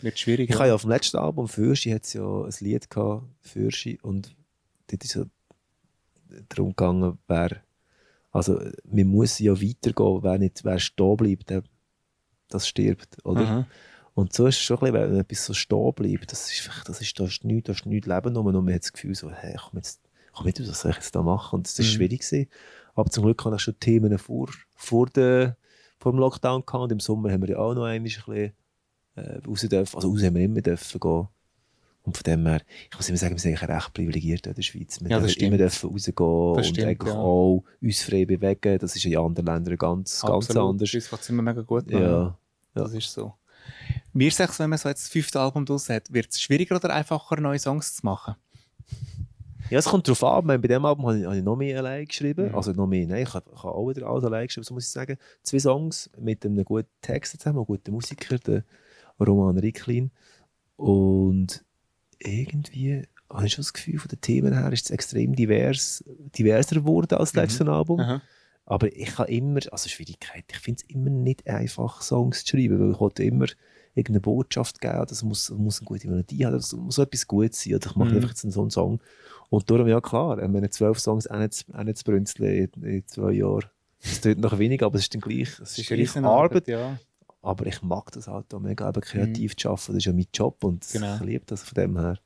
Wird 0.00 0.18
schwierig. 0.18 0.50
Ich 0.50 0.56
habe 0.56 0.68
ja 0.68 0.74
auf 0.74 0.82
dem 0.82 0.90
letzten 0.90 1.16
Album 1.18 1.48
Fürschi 1.48 1.90
hat 1.90 2.04
es 2.04 2.12
ja 2.12 2.22
ein 2.24 2.52
Lied 2.60 2.90
gehabt, 2.90 3.24
Fürschi, 3.40 3.98
und 4.02 4.34
dort 4.88 5.04
ist 5.04 5.14
ja 5.14 5.24
darum 6.48 6.70
gegangen, 6.70 7.18
wer, 7.28 7.62
also 8.32 8.60
man 8.84 9.06
muss 9.06 9.38
ja 9.38 9.52
weitergehen, 9.52 10.22
wer 10.22 10.38
nicht, 10.38 10.64
wer 10.64 10.78
stehen 10.78 11.16
bleibt, 11.16 11.50
der, 11.50 11.62
das 12.48 12.66
stirbt, 12.68 13.24
oder? 13.24 13.40
Aha. 13.42 13.66
Und 14.14 14.32
so 14.32 14.46
ist 14.46 14.56
es 14.56 14.62
schon 14.62 14.78
ein 14.78 14.92
bisschen, 14.92 15.10
wenn 15.12 15.20
etwas 15.20 15.44
so 15.46 15.54
stehen 15.54 15.92
bleibt, 15.94 16.30
das 16.30 16.50
ist, 16.52 16.70
das 16.86 17.00
ist, 17.00 17.18
da 17.18 17.24
ist 17.24 17.44
nichts, 17.44 17.66
da 17.66 17.72
ist 17.72 17.84
nichts 17.86 18.06
Leben 18.06 18.36
rum, 18.36 18.46
und 18.46 18.64
man 18.64 18.74
hat 18.74 18.82
das 18.82 18.92
Gefühl 18.92 19.14
so, 19.14 19.30
hey, 19.30 19.56
komm 19.58 19.78
jetzt, 19.78 20.00
komm 20.32 20.46
mit, 20.46 20.60
was 20.68 20.80
soll 20.80 20.90
ich 20.92 20.96
jetzt 20.98 21.14
da 21.16 21.22
machen? 21.22 21.56
Und 21.56 21.66
das 21.66 21.78
war 21.78 21.84
Mhm. 21.84 21.88
schwierig 21.90 22.20
gewesen. 22.20 22.48
Aber 22.94 23.10
zum 23.10 23.24
Glück 23.24 23.44
hatte 23.44 23.56
ich 23.56 23.62
schon 23.62 23.78
Themen 23.80 24.16
vor, 24.18 24.48
vor, 24.76 25.06
der, 25.06 25.56
vor 25.98 26.12
dem 26.12 26.20
Lockdown 26.20 26.64
gehabt, 26.64 26.82
und 26.84 26.92
im 26.92 27.00
Sommer 27.00 27.32
haben 27.32 27.42
wir 27.42 27.50
ja 27.50 27.58
auch 27.58 27.74
noch 27.74 27.82
einmal 27.84 27.90
ein 27.96 28.02
bisschen 28.04 28.52
äh, 29.16 29.38
raus 29.46 29.60
dürfen, 29.62 29.96
also 29.96 30.08
raus 30.10 30.22
haben 30.22 30.34
wir 30.36 30.42
immer 30.44 30.60
dürfen 30.60 31.00
gehen. 31.00 31.28
Und 32.04 32.16
von 32.18 32.22
dem 32.24 32.46
her, 32.46 32.60
ich 32.90 32.96
muss 32.96 33.08
immer 33.08 33.16
sagen, 33.18 33.34
wir 33.34 33.40
sind 33.40 33.56
eigentlich 33.56 33.68
recht 33.76 33.94
privilegiert 33.94 34.46
in 34.46 34.54
der 34.54 34.62
Schweiz. 34.62 35.00
Wir 35.00 35.08
Ja, 35.10 35.20
das 35.20 35.32
dürfen 35.32 35.44
immer 35.54 35.56
stimmt. 35.56 35.60
dürfen 35.72 35.90
rausgehen 35.90 36.54
Das 36.54 36.66
und 36.68 36.72
stimmt, 36.74 36.88
eigentlich 36.88 37.14
ja. 37.14 37.18
auch 37.18 37.64
uns 37.80 38.02
frei 38.02 38.24
bewegen. 38.26 38.78
Das 38.78 38.94
ist 38.94 39.04
in 39.06 39.16
anderen 39.16 39.46
Ländern 39.46 39.76
ganz, 39.78 40.20
ganz 40.20 40.34
Absolut. 40.50 40.70
anders. 40.70 40.94
Uns 40.94 41.08
geht 41.10 41.20
es 41.20 41.28
immer 41.30 41.42
mega 41.42 41.62
gut. 41.62 41.90
Ja. 41.90 42.36
Das 42.74 42.92
ist 42.92 43.10
so. 43.10 43.32
Mir 44.14 44.30
sagt 44.30 44.58
wenn 44.60 44.70
man 44.70 44.78
so 44.78 44.88
jetzt 44.88 45.02
das 45.04 45.08
fünfte 45.10 45.40
Album 45.40 45.66
draus 45.66 45.88
hat, 45.88 46.12
wird 46.12 46.30
es 46.30 46.40
schwieriger 46.40 46.76
oder 46.76 46.94
einfacher, 46.94 47.40
neue 47.40 47.58
Songs 47.58 47.96
zu 47.96 48.06
machen? 48.06 48.36
Ja, 49.70 49.78
es 49.78 49.86
kommt 49.86 50.06
darauf 50.06 50.22
an. 50.22 50.46
Bei 50.46 50.58
diesem 50.58 50.84
Album 50.84 51.06
habe 51.06 51.18
ich, 51.18 51.24
habe 51.24 51.36
ich 51.38 51.42
noch 51.42 51.56
mehr 51.56 51.78
allein 51.78 52.04
geschrieben. 52.04 52.48
Mhm. 52.50 52.54
Also 52.54 52.72
noch 52.72 52.86
mehr, 52.86 53.06
nein, 53.06 53.22
ich 53.24 53.34
habe, 53.34 53.50
ich 53.52 53.62
habe 53.62 53.74
auch 53.74 53.88
wieder 53.88 54.06
alles 54.06 54.24
allein 54.24 54.46
geschrieben, 54.46 54.64
so 54.64 54.74
muss 54.74 54.84
ich 54.84 54.90
sagen. 54.90 55.16
Zwei 55.42 55.58
Songs 55.58 56.10
mit 56.18 56.44
einem 56.44 56.64
guten 56.64 56.88
Text 57.00 57.38
zusammen, 57.40 57.58
einem 57.58 57.66
guten 57.66 57.90
Musiker, 57.92 58.38
der 58.38 58.62
Roman 59.18 59.58
Ricklin. 59.58 60.10
Und 60.76 61.64
irgendwie 62.18 63.02
habe 63.30 63.46
ich 63.46 63.54
schon 63.54 63.62
das 63.62 63.72
Gefühl, 63.72 63.98
von 63.98 64.08
den 64.08 64.20
Themen 64.20 64.52
her 64.52 64.70
ist 64.72 64.84
es 64.84 64.90
extrem 64.90 65.34
divers, 65.34 66.04
diverser 66.38 66.76
geworden 66.76 67.14
als 67.18 67.32
das 67.32 67.34
Mhm. 67.34 67.40
letzte 67.40 67.72
Album. 67.72 68.00
Aha. 68.00 68.22
Aber 68.66 68.94
ich 68.94 69.18
habe 69.18 69.30
immer, 69.30 69.60
also 69.72 69.88
Schwierigkeit, 69.88 70.44
ich 70.50 70.58
finde 70.58 70.82
es 70.82 70.94
immer 70.94 71.10
nicht 71.10 71.46
einfach, 71.48 72.00
Songs 72.00 72.44
zu 72.44 72.56
schreiben, 72.56 72.78
weil 72.80 72.92
ich 72.92 73.00
wollte 73.00 73.24
immer 73.24 73.46
irgendeine 73.94 74.20
Botschaft 74.20 74.80
geben, 74.80 75.04
das 75.08 75.22
muss, 75.22 75.50
muss 75.50 75.78
eine 75.80 75.86
gute 75.86 76.08
Melodie 76.08 76.44
haben, 76.46 76.52
das 76.54 76.72
muss 76.72 76.98
etwas 76.98 77.26
Gutes 77.26 77.62
sein. 77.62 77.74
Oder 77.76 77.86
ich 77.90 77.96
mache 77.96 78.10
Mhm. 78.10 78.16
einfach 78.16 78.28
jetzt 78.30 78.40
so 78.52 78.60
einen 78.60 78.70
Song. 78.70 79.00
Und 79.50 79.70
darum, 79.70 79.86
ja 79.86 80.00
klar, 80.00 80.36
wenn 80.38 80.70
zwölf 80.70 80.98
Songs 80.98 81.26
auch 81.28 81.38
nicht, 81.38 81.64
auch 81.72 81.82
nicht 81.84 81.98
zu 81.98 82.04
brünzeln 82.04 82.70
in, 82.76 82.82
in 82.82 83.06
zwei 83.06 83.32
Jahren, 83.32 83.64
das 84.02 84.20
tut 84.20 84.38
noch 84.38 84.58
wenig, 84.58 84.82
aber 84.82 84.96
es 84.96 85.02
ist 85.02 85.14
dann 85.14 85.20
gleich, 85.20 85.58
es 85.60 85.78
ist 85.78 85.86
gleich 85.86 86.16
Arbeit. 86.16 86.66
ja. 86.68 86.98
Aber 87.40 87.66
ich 87.66 87.82
mag 87.82 88.10
das 88.12 88.26
halt 88.26 88.52
auch 88.54 88.60
mega, 88.60 88.88
eben 88.88 89.00
kreativ 89.02 89.54
zu 89.56 89.68
arbeiten, 89.68 89.88
das 89.92 89.96
ist 89.98 90.04
ja 90.06 90.12
mein 90.14 90.26
Job 90.32 90.64
und 90.64 90.86
Genau. 90.90 91.14
ich 91.16 91.20
liebe 91.20 91.44
das 91.46 91.62
von 91.62 91.74
dem 91.74 91.98
her. 91.98 92.18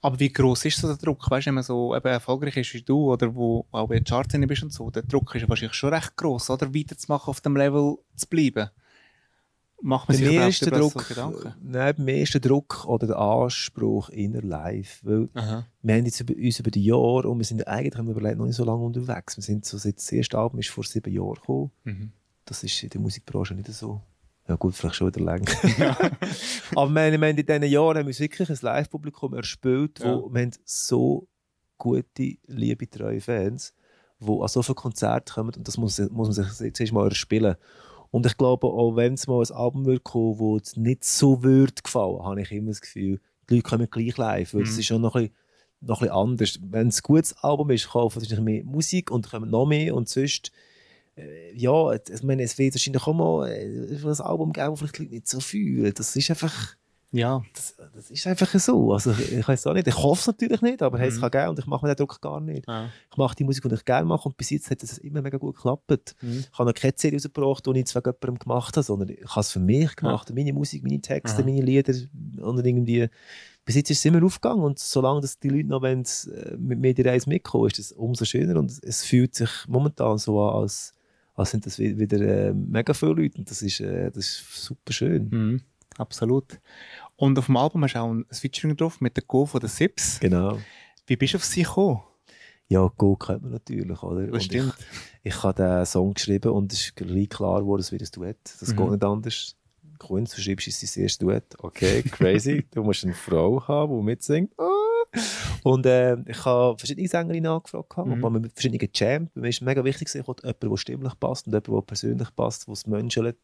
Aber 0.00 0.20
wie 0.20 0.32
groß 0.32 0.66
ist 0.66 0.78
so 0.78 0.86
der 0.86 0.96
Druck? 0.98 1.28
Weißt 1.30 1.46
du, 1.46 1.48
wenn 1.48 1.54
man 1.54 1.64
so 1.64 1.96
eben 1.96 2.06
erfolgreich 2.06 2.56
ist 2.58 2.72
wie 2.74 2.82
du 2.82 3.10
oder 3.12 3.34
wo 3.34 3.66
auch 3.72 3.88
bei 3.88 3.96
den 3.98 4.04
Charts 4.04 4.34
bist 4.38 4.62
und 4.62 4.72
so, 4.72 4.90
der 4.90 5.02
Druck 5.02 5.34
ist 5.34 5.48
wahrscheinlich 5.48 5.74
schon 5.74 5.92
recht 5.92 6.16
groß, 6.16 6.50
oder? 6.50 6.72
Weiterzumachen, 6.74 7.30
auf 7.30 7.40
dem 7.40 7.56
Level 7.56 7.96
zu 8.14 8.26
bleiben. 8.28 8.68
Macht 9.84 10.08
man 10.08 10.16
Bei 10.16 10.24
sich 10.24 10.32
mir 10.38 10.46
ist 10.48 10.64
der 10.64 10.78
Druck, 10.78 11.08
Gedanken? 11.08 11.54
nein, 11.60 11.94
bei 11.96 12.02
mir 12.04 12.22
ist 12.22 12.32
der 12.34 12.40
Druck 12.40 12.84
oder 12.86 13.08
der 13.08 13.18
Anspruch 13.18 14.10
inner 14.10 14.40
live, 14.40 15.00
weil 15.02 15.28
Aha. 15.34 15.66
wir 15.82 15.94
haben 15.96 16.04
jetzt 16.04 16.20
über, 16.20 16.34
uns 16.34 16.60
über 16.60 16.70
die 16.70 16.84
Jahre 16.84 17.28
und 17.28 17.38
wir 17.38 17.44
sind 17.44 17.66
eigentlich, 17.66 17.96
haben 17.98 18.06
wir 18.06 18.12
überlegt, 18.16 18.38
noch 18.38 18.46
nicht 18.46 18.54
so 18.54 18.64
lange 18.64 18.84
unterwegs. 18.84 19.36
Wir 19.36 19.42
sind 19.42 19.64
so, 19.64 19.76
seit 19.78 19.96
das 19.96 20.12
erste 20.12 20.38
Album 20.38 20.60
ist 20.60 20.68
vor 20.68 20.84
sieben 20.84 21.12
Jahren 21.12 21.34
gekommen. 21.34 21.70
Mhm. 21.82 22.12
Das 22.44 22.62
ist 22.62 22.80
in 22.82 22.90
der 22.90 23.00
Musikbranche 23.00 23.54
nicht 23.54 23.66
so. 23.72 24.00
Ja 24.48 24.54
gut, 24.56 24.74
vielleicht 24.74 24.94
schon 24.96 25.08
wieder 25.08 25.24
länger. 25.24 25.46
Aber 26.76 26.90
wir, 26.94 27.20
wir 27.20 27.28
in 27.28 27.36
diesen 27.36 27.62
Jahren 27.64 27.98
haben 27.98 28.06
wir 28.06 28.18
wirklich 28.18 28.50
ein 28.50 28.58
Live-Publikum 28.60 29.34
erspielt, 29.34 30.00
wo 30.00 30.04
Ja. 30.06 30.34
wir 30.34 30.42
haben 30.42 30.50
so 30.64 31.26
gute, 31.78 32.36
liebe, 32.46 32.88
treue 32.88 33.20
Fans, 33.20 33.74
die 34.20 34.30
an 34.30 34.48
so 34.48 34.62
viele 34.62 34.76
Konzerte 34.76 35.32
kommen 35.34 35.52
und 35.56 35.66
das 35.66 35.76
muss, 35.76 35.98
muss 36.10 36.36
man 36.36 36.46
sich 36.48 36.72
zuerst 36.74 36.92
mal 36.92 37.08
erspielen. 37.08 37.56
Und 38.12 38.26
ich 38.26 38.36
glaube, 38.36 38.66
auch 38.68 38.94
wenn 38.94 39.14
es 39.14 39.26
mal 39.26 39.42
ein 39.42 39.50
Album 39.56 39.86
wird 39.86 40.04
kommen, 40.04 40.38
wo 40.38 40.56
es 40.58 40.76
nicht 40.76 41.02
so 41.02 41.42
würde 41.42 41.82
gefallen, 41.82 42.22
habe 42.22 42.42
ich 42.42 42.52
immer 42.52 42.68
das 42.68 42.82
Gefühl, 42.82 43.20
die 43.48 43.54
Leute 43.56 43.68
kommen 43.68 43.90
gleich 43.90 44.16
live, 44.18 44.54
weil 44.54 44.62
es 44.62 44.74
Mhm. 44.74 44.78
ist 44.80 44.86
schon 44.86 45.00
noch 45.00 45.16
ein 45.16 45.22
bisschen, 45.22 45.36
noch 45.80 46.02
ein 46.02 46.08
bisschen 46.08 46.14
anders. 46.14 46.58
Wenn 46.62 46.88
es 46.88 46.98
ein 46.98 47.02
gutes 47.04 47.32
Album 47.42 47.70
ist, 47.70 47.88
kaufen 47.88 48.20
sie 48.20 48.40
mehr 48.40 48.64
Musik 48.64 49.10
und 49.10 49.28
kommen 49.30 49.50
noch 49.50 49.66
mehr 49.66 49.94
und 49.96 50.08
sonst 50.08 50.52
äh, 51.16 51.54
ja, 51.54 51.92
ich 51.92 52.22
meine, 52.22 52.42
es 52.42 52.56
wird 52.58 52.74
wahrscheinlich 52.74 53.06
auch 53.06 53.14
mal 53.14 53.48
äh, 53.50 53.64
ein 53.64 54.20
Album 54.20 54.52
geben, 54.52 54.70
das 54.70 54.78
vielleicht 54.78 54.98
die 54.98 55.02
Leute 55.02 55.14
nicht 55.14 55.28
so 55.28 55.40
fühlen. 55.40 55.92
Das 55.94 56.14
ist 56.16 56.30
einfach, 56.30 56.76
Ja, 57.14 57.42
das, 57.54 57.76
das 57.94 58.10
ist 58.10 58.26
einfach 58.26 58.48
so. 58.58 58.92
Also 58.94 59.10
ich, 59.12 59.32
ich 59.32 59.46
weiß 59.46 59.66
auch 59.66 59.74
nicht, 59.74 59.86
ich 59.86 59.96
hoffe 59.96 60.20
es 60.20 60.26
natürlich 60.28 60.62
nicht, 60.62 60.80
aber 60.82 60.98
hey, 60.98 61.08
es 61.08 61.16
Mhm. 61.16 61.20
kann 61.20 61.30
geben 61.30 61.48
und 61.50 61.58
ich 61.58 61.66
mache 61.66 61.84
mir 61.86 61.94
den 61.94 61.98
Druck 62.06 62.20
gar 62.22 62.40
nicht. 62.40 62.66
ja. 62.66 62.88
Ich 63.10 63.16
mache 63.18 63.36
die 63.36 63.44
Musik, 63.44 63.68
die 63.68 63.74
ich 63.74 63.84
gerne 63.84 64.06
mache 64.06 64.28
und 64.28 64.36
bis 64.38 64.48
jetzt 64.50 64.70
hat 64.70 64.82
es 64.82 64.96
immer 64.98 65.20
mega 65.20 65.36
gut 65.36 65.56
geklappt. 65.56 66.16
Mhm. 66.22 66.44
Ich 66.50 66.58
habe 66.58 66.70
noch 66.70 66.74
keine 66.74 66.94
CD 66.94 67.16
rausgebracht, 67.16 67.66
die 67.66 67.78
ich 67.80 67.86
zwar 67.86 68.02
jemandem 68.02 68.38
gemacht 68.38 68.76
habe, 68.76 68.82
sondern 68.82 69.10
ich 69.10 69.20
habe 69.26 69.40
es 69.40 69.50
für 69.52 69.60
mich 69.60 69.94
gemacht. 69.94 70.32
Meine 70.34 70.54
Musik, 70.54 70.82
meine 70.82 71.00
Texte, 71.02 71.42
Aha. 71.42 71.44
meine 71.44 71.60
Lieder 71.60 71.92
und 72.40 72.64
irgendwie 72.64 73.08
bis 73.64 73.76
jetzt 73.76 73.90
ist 73.90 73.98
es 73.98 74.04
immer 74.06 74.24
aufgegangen 74.24 74.64
und 74.64 74.78
solange 74.78 75.20
dass 75.20 75.38
die 75.38 75.48
Leute 75.50 75.68
noch 75.68 75.82
wollen, 75.82 76.02
äh, 76.04 76.56
mit 76.56 76.80
mir 76.80 76.94
die 76.94 77.02
Reise 77.02 77.28
mitkommen, 77.28 77.66
ist 77.68 77.78
das 77.78 77.92
umso 77.92 78.24
schöner 78.24 78.58
und 78.58 78.72
es 78.82 79.04
fühlt 79.04 79.34
sich 79.36 79.50
momentan 79.68 80.18
so 80.18 80.40
an, 80.42 80.62
als, 80.62 80.94
als 81.36 81.50
sind 81.52 81.64
das 81.66 81.78
wi- 81.78 81.96
wieder 81.98 82.20
äh, 82.20 82.52
mega 82.54 82.92
viele 82.94 83.12
Leute 83.12 83.38
und 83.38 83.48
das 83.50 83.60
ist, 83.62 83.78
äh, 83.80 84.10
das 84.10 84.16
ist 84.24 84.64
super 84.64 84.92
schön. 84.92 85.28
Mhm. 85.30 85.60
Absolut. 85.98 86.58
Und 87.22 87.38
auf 87.38 87.46
dem 87.46 87.56
Album 87.56 87.84
hast 87.84 87.94
du 87.94 88.00
auch 88.00 88.10
ein 88.10 88.24
Featuring 88.32 88.76
drauf 88.76 89.00
mit 89.00 89.16
der 89.16 89.22
Go 89.22 89.46
von 89.46 89.60
den 89.60 89.68
Sips. 89.68 90.18
Genau. 90.18 90.58
Wie 91.06 91.14
bist 91.16 91.34
du 91.34 91.36
auf 91.38 91.44
sie 91.44 91.62
gekommen? 91.62 92.00
Ja, 92.66 92.90
Go 92.96 93.14
kennt 93.14 93.42
man 93.42 93.52
natürlich, 93.52 94.02
oder? 94.02 94.22
Das 94.26 94.32
Und 94.34 94.42
stimmt. 94.42 94.74
Ich, 95.22 95.32
ich 95.32 95.42
habe 95.44 95.62
den 95.62 95.86
Song 95.86 96.14
geschrieben 96.14 96.50
und 96.50 96.72
es 96.72 96.80
ist 96.80 96.96
gleich 96.96 97.28
klar 97.28 97.60
geworden, 97.60 97.80
es 97.80 97.92
wird 97.92 98.02
ein 98.02 98.08
Duett. 98.12 98.38
Das 98.58 98.70
Mhm. 98.72 98.76
geht 98.76 98.90
nicht 98.90 99.04
anders. 99.04 99.56
Kunst, 100.00 100.36
du 100.36 100.42
schreibst, 100.42 100.66
es 100.66 100.82
ist 100.82 100.96
dein 100.96 101.02
erstes 101.04 101.18
Duett. 101.18 101.54
Okay, 101.60 102.02
crazy. 102.02 102.66
du 102.74 102.82
musst 102.82 103.04
eine 103.04 103.14
Frau 103.14 103.62
haben, 103.68 103.96
die 103.98 104.02
mitsingt. 104.02 104.52
Ah. 104.58 104.68
Und 105.62 105.86
äh, 105.86 106.16
ich 106.26 106.44
habe 106.44 106.76
verschiedene 106.76 107.06
Sängerinnen 107.06 107.52
angefragt, 107.52 107.96
Mhm. 107.98 108.18
mhm. 108.18 108.40
mit 108.40 108.52
verschiedenen 108.52 108.80
gejammt. 108.92 109.36
Mir 109.36 109.48
ist 109.50 109.62
mega 109.62 109.84
wichtig, 109.84 110.12
ich 110.12 110.26
wollte 110.26 110.44
jemanden, 110.44 110.70
der 110.70 110.76
stimmlich 110.76 111.20
passt 111.20 111.46
und 111.46 111.52
jemanden, 111.52 111.72
der 111.72 111.82
persönlich 111.82 112.34
passt, 112.34 112.66
der 112.66 112.72
es 112.72 112.84
menschelt. 112.88 113.38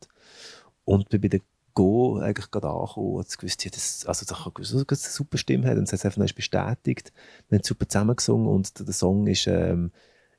Und 0.85 1.09
bei 1.11 1.19
der 1.19 1.41
Go 1.79 2.19
eigentlich 2.19 2.51
gerade 2.51 2.69
angekommen 2.69 3.19
und 3.19 3.39
gewusst, 3.39 3.65
ja, 3.65 3.71
das, 3.71 4.05
also 4.05 4.27
das 4.27 4.37
kann 4.37 4.53
gewusst, 4.53 4.75
dass 4.75 4.99
es 4.99 5.05
eine 5.05 5.13
super 5.13 5.39
Stimme 5.39 5.69
hat. 5.69 5.79
Und 5.79 5.85
es 5.85 5.93
hat 5.93 6.01
es 6.01 6.05
einfach 6.07 6.19
noch 6.19 6.33
bestätigt. 6.33 7.13
Wir 7.49 7.59
haben 7.59 7.65
super 7.65 7.89
zusammen 7.89 8.17
gesungen 8.17 8.49
und 8.49 8.77
der 8.81 8.93
Song 8.93 9.29
ist, 9.29 9.47
ähm, 9.47 9.93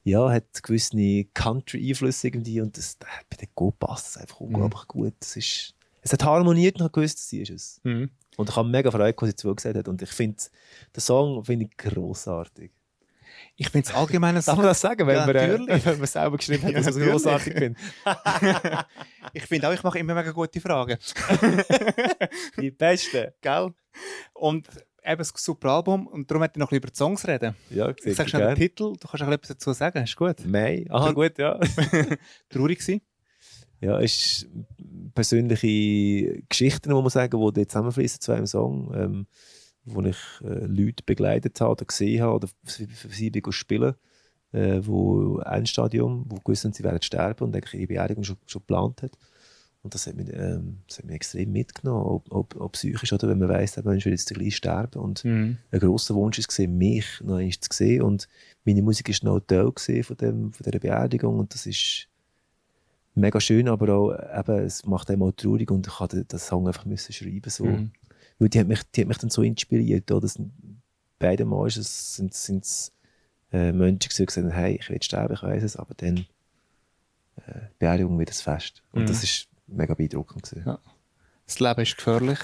ja, 0.03 0.29
hat 0.29 0.62
gewisse 0.62 1.24
Country-Einflüsse 1.34 2.27
irgendwie 2.27 2.60
und 2.60 2.77
das, 2.77 2.98
das 3.00 3.10
hat 3.10 3.29
bei 3.29 3.38
den 3.38 3.48
Go 3.55 3.72
passt 3.72 4.08
das 4.08 4.17
einfach 4.22 4.41
unglaublich 4.41 4.86
gut. 4.89 5.13
Es, 5.22 5.38
ist, 5.38 5.75
es 6.01 6.12
hat 6.12 6.25
harmoniert 6.25 6.75
und 6.75 6.81
ich 6.81 6.84
habe 6.84 6.91
gewusst, 6.91 7.29
sie 7.29 7.39
ist 7.39 7.51
es. 7.51 7.79
Mhm. 7.84 8.10
Und 8.36 8.50
ich 8.50 8.55
habe 8.58 8.67
mega 8.67 8.91
Freude, 8.91 9.15
was 9.17 9.29
sie 9.29 9.36
zugesagt 9.38 9.77
hat. 9.77 9.88
Und 9.88 10.01
ich 10.01 10.10
finde, 10.10 10.43
den 10.93 11.00
Song 11.00 11.46
finde 11.46 11.67
ich 11.67 11.77
grossartig. 11.77 12.72
Ich 13.55 13.69
finde 13.69 13.88
es 13.89 13.93
allgemein 13.96 14.36
ein 14.36 14.41
Darf 14.46 14.58
man 14.58 14.65
das 14.65 14.81
sagen, 14.81 15.05
wenn, 15.08 15.15
Ja, 15.15 15.25
man, 15.25 15.36
äh, 15.36 15.60
wenn 15.86 15.98
man 15.98 16.08
selber 16.08 16.38
geschrieben 16.38 16.63
hat, 16.63 16.72
Ja, 16.72 16.77
dass 16.81 16.88
ich 16.96 17.01
es 17.03 17.10
grossartig 17.10 17.53
finde? 17.53 17.79
Ich 19.34 19.46
finde 19.46 19.67
auch, 19.69 19.74
ich 19.74 19.84
mache 19.84 20.00
immer 20.00 20.13
mega 20.15 20.31
gute 20.31 20.60
Fragen. 20.62 20.98
Die 22.60 22.72
Beste. 22.72 23.34
Gell? 23.41 23.74
Und 24.34 24.67
eben 25.03 25.22
ein 25.22 25.27
super 25.36 25.69
Album 25.72 26.08
und 26.08 26.29
darum 26.29 26.43
hätte 26.43 26.53
ich 26.55 26.60
noch 26.60 26.67
ein 26.72 26.79
bisschen 26.79 26.84
über 26.84 26.89
die 26.91 26.98
Songs 26.98 27.27
reden. 27.27 27.55
Ja, 27.69 27.89
Ich 27.89 28.01
sehr 28.03 28.15
sag 28.15 28.29
schnell 28.29 28.48
den. 28.48 28.55
Titel, 28.55 28.93
du 29.00 29.08
kannst 29.08 29.24
auch 29.24 29.31
etwas 29.31 29.50
dazu 29.50 29.74
sagen, 29.74 30.03
ist 30.03 30.15
gut. 30.15 30.46
Mai. 30.46 30.86
Aha, 30.89 31.12
gut, 31.12 31.38
ja. 31.38 31.60
Traurig 32.50 32.79
gewesen. 32.79 33.01
Ja, 33.81 34.00
es 34.01 34.13
ist 34.43 34.48
persönliche 35.15 36.41
Geschichten, 36.50 36.91
muss 36.91 37.01
man 37.03 37.10
sagen, 37.10 37.53
die 37.53 37.67
zusammenfließen 37.67 38.19
zu 38.19 38.31
einem 38.34 38.46
Song, 38.46 38.93
ähm, 38.93 39.27
wo 39.86 40.01
ich 40.03 40.17
äh, 40.43 40.65
Leute 40.65 41.03
begleitet 41.05 41.59
habe 41.62 41.71
oder 41.71 41.86
gesehen 41.86 42.21
habe 42.21 42.36
oder 42.36 42.48
für, 42.63 42.88
für 42.88 43.09
sie 43.09 43.29
bin 43.29 43.51
spielen, 43.51 43.95
äh, 44.51 44.79
wo 44.83 45.38
ein 45.39 45.65
Stadium, 45.65 46.25
wo 46.27 46.36
gewusst 46.38 46.65
haben, 46.65 46.74
sie 46.74 46.83
werden 46.83 47.01
sterben 47.01 47.45
und 47.45 47.55
eigentlich 47.55 47.74
ihre 47.75 47.88
Beerdigung 47.88 48.24
schon, 48.24 48.38
schon 48.45 48.62
geplant 48.62 49.01
hat. 49.03 49.12
Und 49.81 49.93
das 49.93 50.07
hat 50.07 50.15
mich, 50.15 50.27
ähm, 50.33 50.79
das 50.88 50.98
hat 50.98 51.05
mich 51.05 51.15
extrem 51.15 51.53
mitgenommen, 51.53 52.03
ob, 52.05 52.31
ob, 52.31 52.55
ob 52.59 52.71
psychisch 52.74 53.13
oder 53.13 53.29
wenn 53.29 53.39
man 53.39 53.48
weiss, 53.48 53.74
der 53.75 53.86
Mensch 53.86 54.03
wird 54.03 54.12
jetzt 54.19 54.33
gleich 54.33 54.57
sterben 54.57 55.00
und 55.00 55.24
Mhm. 55.24 55.57
ein 55.71 55.79
grosser 55.79 56.15
Wunsch 56.15 56.38
war, 56.38 56.67
mich 56.67 57.05
noch 57.24 57.36
einmal 57.38 57.51
zu 57.51 57.69
sehen. 57.71 58.01
Und 58.01 58.27
meine 58.65 58.81
Musik 58.81 59.07
war 59.09 59.33
noch 59.33 59.39
Teil 59.39 59.71
von, 60.03 60.17
dem, 60.17 60.51
von 60.51 60.63
dieser 60.65 60.79
Beerdigung. 60.79 61.39
Und 61.39 61.53
das 61.53 61.65
ist 61.65 62.07
mega 63.15 63.39
schön, 63.39 63.69
aber 63.69 63.93
auch, 63.95 64.12
eben, 64.39 64.59
es 64.65 64.86
macht 64.86 65.09
einem 65.09 65.24
auch 65.24 65.31
traurig. 65.31 65.71
Und 65.71 65.88
ich 65.88 66.07
den- 66.07 66.27
den 66.27 66.39
Song 66.39 66.67
einfach 66.67 66.86
müssen 66.86 67.13
schreiben. 67.13 67.50
So. 67.50 67.65
Mhm. 67.65 67.91
Weil 68.39 68.50
die 68.50 68.60
hat, 68.60 68.67
mich, 68.67 68.81
die 68.96 69.01
hat 69.01 69.08
mich 69.10 69.17
dann 69.17 69.29
so 69.29 69.41
inspiriert. 69.43 70.10
Oder? 70.12 70.27
Sind, 70.27 70.51
beide 71.19 71.46
Mal 71.46 71.67
ist 71.67 71.77
es, 71.77 72.15
sind 72.15 72.34
es 72.63 72.91
äh, 73.51 73.72
Menschen, 73.72 74.00
die 74.17 74.25
gesagt 74.25 74.38
haben, 74.38 74.51
hey, 74.51 74.77
ich 74.79 74.89
will 74.89 75.01
sterben, 75.03 75.34
ich 75.34 75.43
weiß 75.43 75.63
es, 75.63 75.75
aber 75.75 75.93
dann 75.96 76.25
äh, 77.38 77.60
Beerdigung 77.79 78.17
wird 78.19 78.29
es 78.29 78.41
fest. 78.41 78.81
Und 78.91 79.03
Mhm. 79.03 79.08
das 79.08 79.24
ist 79.24 79.48
mega 79.67 79.93
beeindruckend. 79.93 80.43
Gewesen. 80.43 80.63
Ja. 80.65 80.79
Das 81.46 81.60
Leben 81.60 81.81
ist 81.81 81.98
gefährlich. 81.98 82.39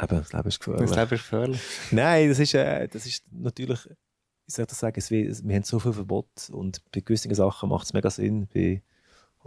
Eben, 0.00 0.16
das 0.18 0.32
Leben 0.32 0.48
ist 0.48 0.58
gefährlich. 0.60 0.88
Das 0.88 0.96
Leben 0.98 1.14
ist 1.14 1.22
gefährlich. 1.22 1.60
Nein, 1.90 2.28
das 2.28 2.38
ist, 2.38 2.54
äh, 2.54 2.88
das 2.88 3.06
ist 3.06 3.24
natürlich, 3.30 3.84
wie 3.86 4.50
soll 4.52 4.62
ich 4.64 4.68
das 4.68 4.78
sagen, 4.78 4.94
es, 4.98 5.10
wird- 5.10 5.46
wir 5.46 5.54
haben 5.56 5.62
so 5.64 5.78
viel 5.78 5.92
Verbot 5.92 6.28
und 6.50 6.82
bei 6.92 7.00
gewissen 7.00 7.34
Sachen 7.34 7.68
macht 7.68 7.84
es 7.86 7.92
mega 7.92 8.08
Sinn, 8.10 8.48
bei 8.52 8.82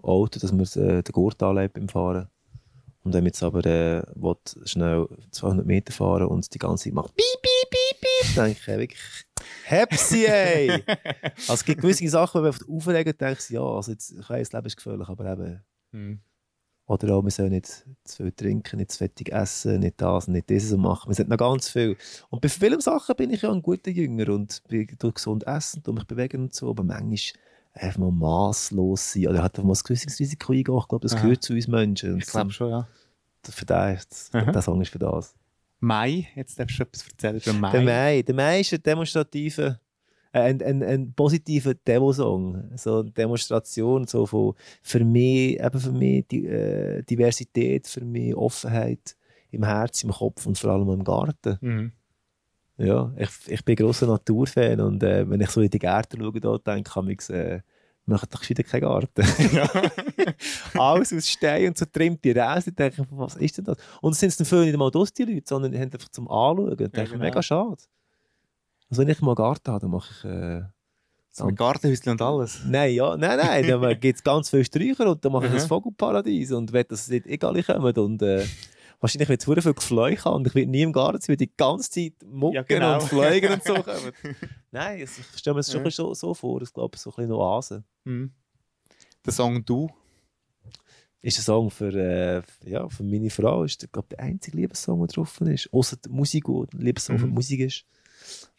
Auto, 0.02 0.40
dass 0.40 0.52
man 0.52 0.62
äh, 0.66 1.02
den 1.04 1.12
Gurt 1.12 1.42
anlegt 1.44 1.74
beim 1.74 1.88
Fahren. 1.90 2.28
Und 3.04 3.14
wenn 3.14 3.24
man 3.24 3.28
jetzt 3.28 3.42
aber 3.42 3.66
äh, 3.66 4.04
will, 4.16 4.36
schnell 4.66 5.08
200 5.32 5.66
Meter 5.66 5.92
fahren 5.92 6.28
und 6.28 6.54
die 6.54 6.60
ganze 6.60 6.84
Zeit 6.86 6.94
macht 6.94 7.16
piep, 7.16 7.26
piep, 7.42 7.70
piep, 7.72 8.02
piep, 8.02 8.36
denke 8.36 8.52
ich 8.60 8.68
wirklich, 8.68 9.00
Hepsi, 9.66 10.26
ey! 10.26 10.84
also 11.36 11.54
es 11.54 11.66
gibt 11.66 11.82
gewisse 11.82 12.08
Sachen, 12.10 12.44
wenn 12.44 12.52
man 12.52 12.78
Aufregen 12.78 13.18
denkt, 13.18 13.50
ja, 13.50 13.62
also 13.64 13.92
jetzt, 13.92 14.12
ich 14.12 14.30
weiss, 14.30 14.50
das 14.50 14.54
Leben 14.60 14.68
ist 14.68 14.78
gefährlich, 14.78 15.08
aber 15.08 15.32
eben, 15.32 15.64
Mhm. 15.94 16.22
oder 16.86 17.16
auch, 17.16 17.24
wir 17.24 17.32
sollen 17.32 17.52
nicht 17.52 17.86
zu 18.06 18.24
viel 18.24 18.32
trinken, 18.32 18.78
nicht 18.78 18.92
zu 18.92 19.00
fettig 19.00 19.32
essen, 19.32 19.80
nicht 19.82 20.00
das, 20.00 20.28
nicht 20.30 20.50
dieses 20.50 20.78
machen. 20.78 21.10
Wir 21.10 21.16
sind 21.16 21.28
noch 21.30 21.38
ganz 21.38 21.70
viel. 21.70 21.98
Und 22.30 22.42
bei 22.42 22.48
vielen 22.50 22.80
Sachen 22.80 23.16
bin 23.18 23.30
ich 23.32 23.42
ja 23.42 23.52
ein 23.52 23.62
guter 23.62 23.92
Jünger 23.92 24.30
und 24.30 24.62
bin 24.70 24.88
durch 25.00 25.16
gesund 25.16 25.46
essen, 25.48 25.84
durch 25.84 25.96
mich 25.96 26.08
bewegen 26.08 26.44
und 26.44 26.54
so, 26.56 26.70
aber 26.70 26.84
manchmal 26.84 27.18
einfach 27.74 28.00
mal 28.00 28.12
maßlos 28.12 29.14
sein 29.14 29.28
oder 29.28 29.44
hat 29.44 29.54
einfach 29.56 29.68
mal 29.68 29.74
ein 29.74 29.84
gewisses 29.84 30.20
Risiko 30.20 30.54
eingehen. 30.54 30.78
Ich 30.78 30.88
glaube, 30.88 31.04
das 31.04 31.14
Aha. 31.14 31.22
gehört 31.22 31.44
zu 31.44 31.54
uns 31.54 31.68
Menschen. 31.68 32.14
Und 32.14 32.24
Ich 32.24 32.28
glaube 32.28 32.52
schon, 32.52 32.70
ja. 32.70 32.88
Für 33.44 33.66
das, 33.66 34.30
der 34.32 34.62
Song 34.62 34.82
ist 34.82 34.90
für 34.90 35.00
das. 35.00 35.34
Mai, 35.80 36.28
jetzt 36.36 36.60
darfst 36.60 36.78
du 36.78 36.84
etwas 36.84 37.08
erzählen 37.08 37.38
über 37.38 37.54
Mai. 37.54 37.72
Der 37.72 37.82
Mai, 37.82 38.22
der 38.22 38.36
Mai 38.36 38.60
ist 38.60 38.72
ein 38.72 38.84
demonstrativer, 38.84 39.80
äh, 40.32 40.40
ein, 40.40 40.62
ein, 40.62 40.84
ein 40.84 41.14
positiver 41.14 41.74
Demo-Song. 41.74 42.72
So 42.76 43.00
eine 43.00 43.12
Demonstration 43.12 44.06
so 44.06 44.28
von, 44.28 44.54
für 44.84 45.04
mich, 45.04 45.60
eben 45.60 45.80
für 45.80 45.92
mich 45.92 46.28
die, 46.28 46.46
äh, 46.46 47.02
Diversität, 47.02 47.88
für 47.88 48.06
mich 48.06 48.36
Offenheit 48.36 49.16
im 49.50 49.64
Herz, 49.64 50.04
im 50.04 50.12
Kopf 50.12 50.46
und 50.46 50.58
vor 50.58 50.70
allem 50.72 50.90
im 50.90 51.04
Garten. 51.04 51.58
Mhm. 51.62 51.92
Ja, 52.86 53.12
ich, 53.18 53.30
ich 53.48 53.66
bin 53.66 53.74
ein 53.74 53.84
grosser 53.86 54.08
Naturfan 54.08 54.80
und 54.82 55.04
äh, 55.04 55.30
wenn 55.30 55.42
ich 55.42 55.50
so 55.50 55.62
in 55.62 55.70
die 55.70 55.80
Gärten 55.80 56.20
schaue, 56.20 56.40
da, 56.40 56.58
denke 56.58 57.12
ich, 57.12 57.30
äh, 57.30 57.62
machen 58.06 58.28
doch 58.32 58.48
wieder 58.50 58.64
keinen 58.64 58.82
Garten. 58.82 59.24
Alles 60.78 61.14
aus 61.14 61.30
Stein 61.30 61.68
und 61.68 61.78
so 61.78 61.86
trimmt 61.86 62.24
die 62.24 62.32
Räse, 62.32 62.72
denke 62.72 63.04
ich, 63.04 63.08
was 63.12 63.36
ist 63.36 63.58
denn 63.58 63.66
das? 63.66 63.78
Und 64.02 64.14
es 64.14 64.20
sind 64.20 64.40
dann 64.40 64.46
viele 64.46 64.66
nicht 64.66 64.78
mal 64.78 64.90
das, 64.90 65.14
die 65.14 65.24
Leute, 65.24 65.44
sondern 65.46 65.72
die 65.72 65.78
haben 65.78 65.92
einfach 65.92 66.10
zum 66.10 66.28
Anschauen. 66.28 66.70
Und 66.70 66.80
denke 66.80 67.04
ich, 67.04 67.12
genau. 67.12 67.24
mega 67.24 67.44
schade. 67.44 67.78
Also 68.90 69.02
wenn 69.02 69.10
ich 69.10 69.22
mal 69.22 69.32
einen 69.32 69.36
Garten 69.36 69.72
habe, 69.72 69.82
dann 69.82 69.92
mache 69.92 70.12
ich... 70.12 70.26
Äh, 70.26 70.64
So 71.34 71.46
mit 71.46 71.58
Gartenhäuschen 71.58 72.12
und 72.12 72.22
alles. 72.22 72.62
Nein, 72.68 72.94
ja, 72.94 73.16
nein, 73.16 73.38
nein, 73.38 73.68
dann 73.68 74.00
gibt 74.00 74.18
es 74.18 74.24
ganz 74.24 74.50
viele 74.50 74.66
Sträucher 74.66 75.10
und 75.10 75.24
dann 75.24 75.32
mache 75.32 75.48
ich 75.48 75.54
ein 75.54 75.60
Vogelparadies 75.62 76.52
und 76.52 76.74
will, 76.74 76.84
dass 76.84 77.04
es 77.04 77.10
nicht 77.10 77.26
egal 77.28 77.62
kommen 77.64 77.96
und 77.96 78.22
äh, 78.22 78.46
wahrscheinlich 79.02 79.28
wird 79.30 79.42
es 79.42 79.46
sehr 79.46 79.62
viel 79.62 79.74
Gefleuch 79.74 80.24
haben 80.26 80.36
und 80.38 80.48
ich 80.48 80.56
will 80.56 80.66
nie 80.68 80.84
im 80.84 80.94
Garten 80.94 81.20
sein, 81.20 81.30
weil 81.30 81.38
die 81.38 81.52
ganze 81.58 81.90
Zeit 81.90 82.14
Mucken 82.26 82.56
Ja, 82.56 82.62
genau. 82.64 83.02
und 83.02 83.08
Fliegen 83.10 83.52
und 83.54 83.64
so 83.64 83.74
kommen. 83.84 84.14
Nein, 84.72 85.02
ich 85.02 85.10
stelle 85.38 85.56
mir 85.56 85.60
das 85.60 85.72
schon 85.72 85.84
Ja. 85.84 85.92
so, 85.92 86.14
so 86.14 86.34
vor, 86.34 86.62
ich 86.62 86.72
glaube, 86.74 86.98
so 86.98 87.10
ein 87.10 87.16
bisschen 87.18 87.32
Oase. 87.34 87.84
Mhm. 88.06 88.32
Der 89.26 89.34
Song 89.34 89.66
Du. 89.66 89.90
Ist 91.24 91.38
ein 91.38 91.44
Song 91.44 91.70
für, 91.70 91.94
äh, 91.94 92.42
ja, 92.68 92.90
für 92.90 93.04
meine 93.04 93.30
Frau, 93.30 93.64
ist 93.64 93.92
glaube 93.92 94.08
der 94.10 94.22
einzige 94.22 94.58
Liebessong, 94.58 95.00
der 95.00 95.08
drauf 95.08 95.40
ist, 95.42 95.72
außer 95.72 95.98
die 95.98 96.10
Musik, 96.10 96.48
ein 96.48 96.68
Liebessong 96.80 97.20
für 97.20 97.28
Mhm. 97.28 97.34
Musik 97.34 97.60
ist. 97.60 97.86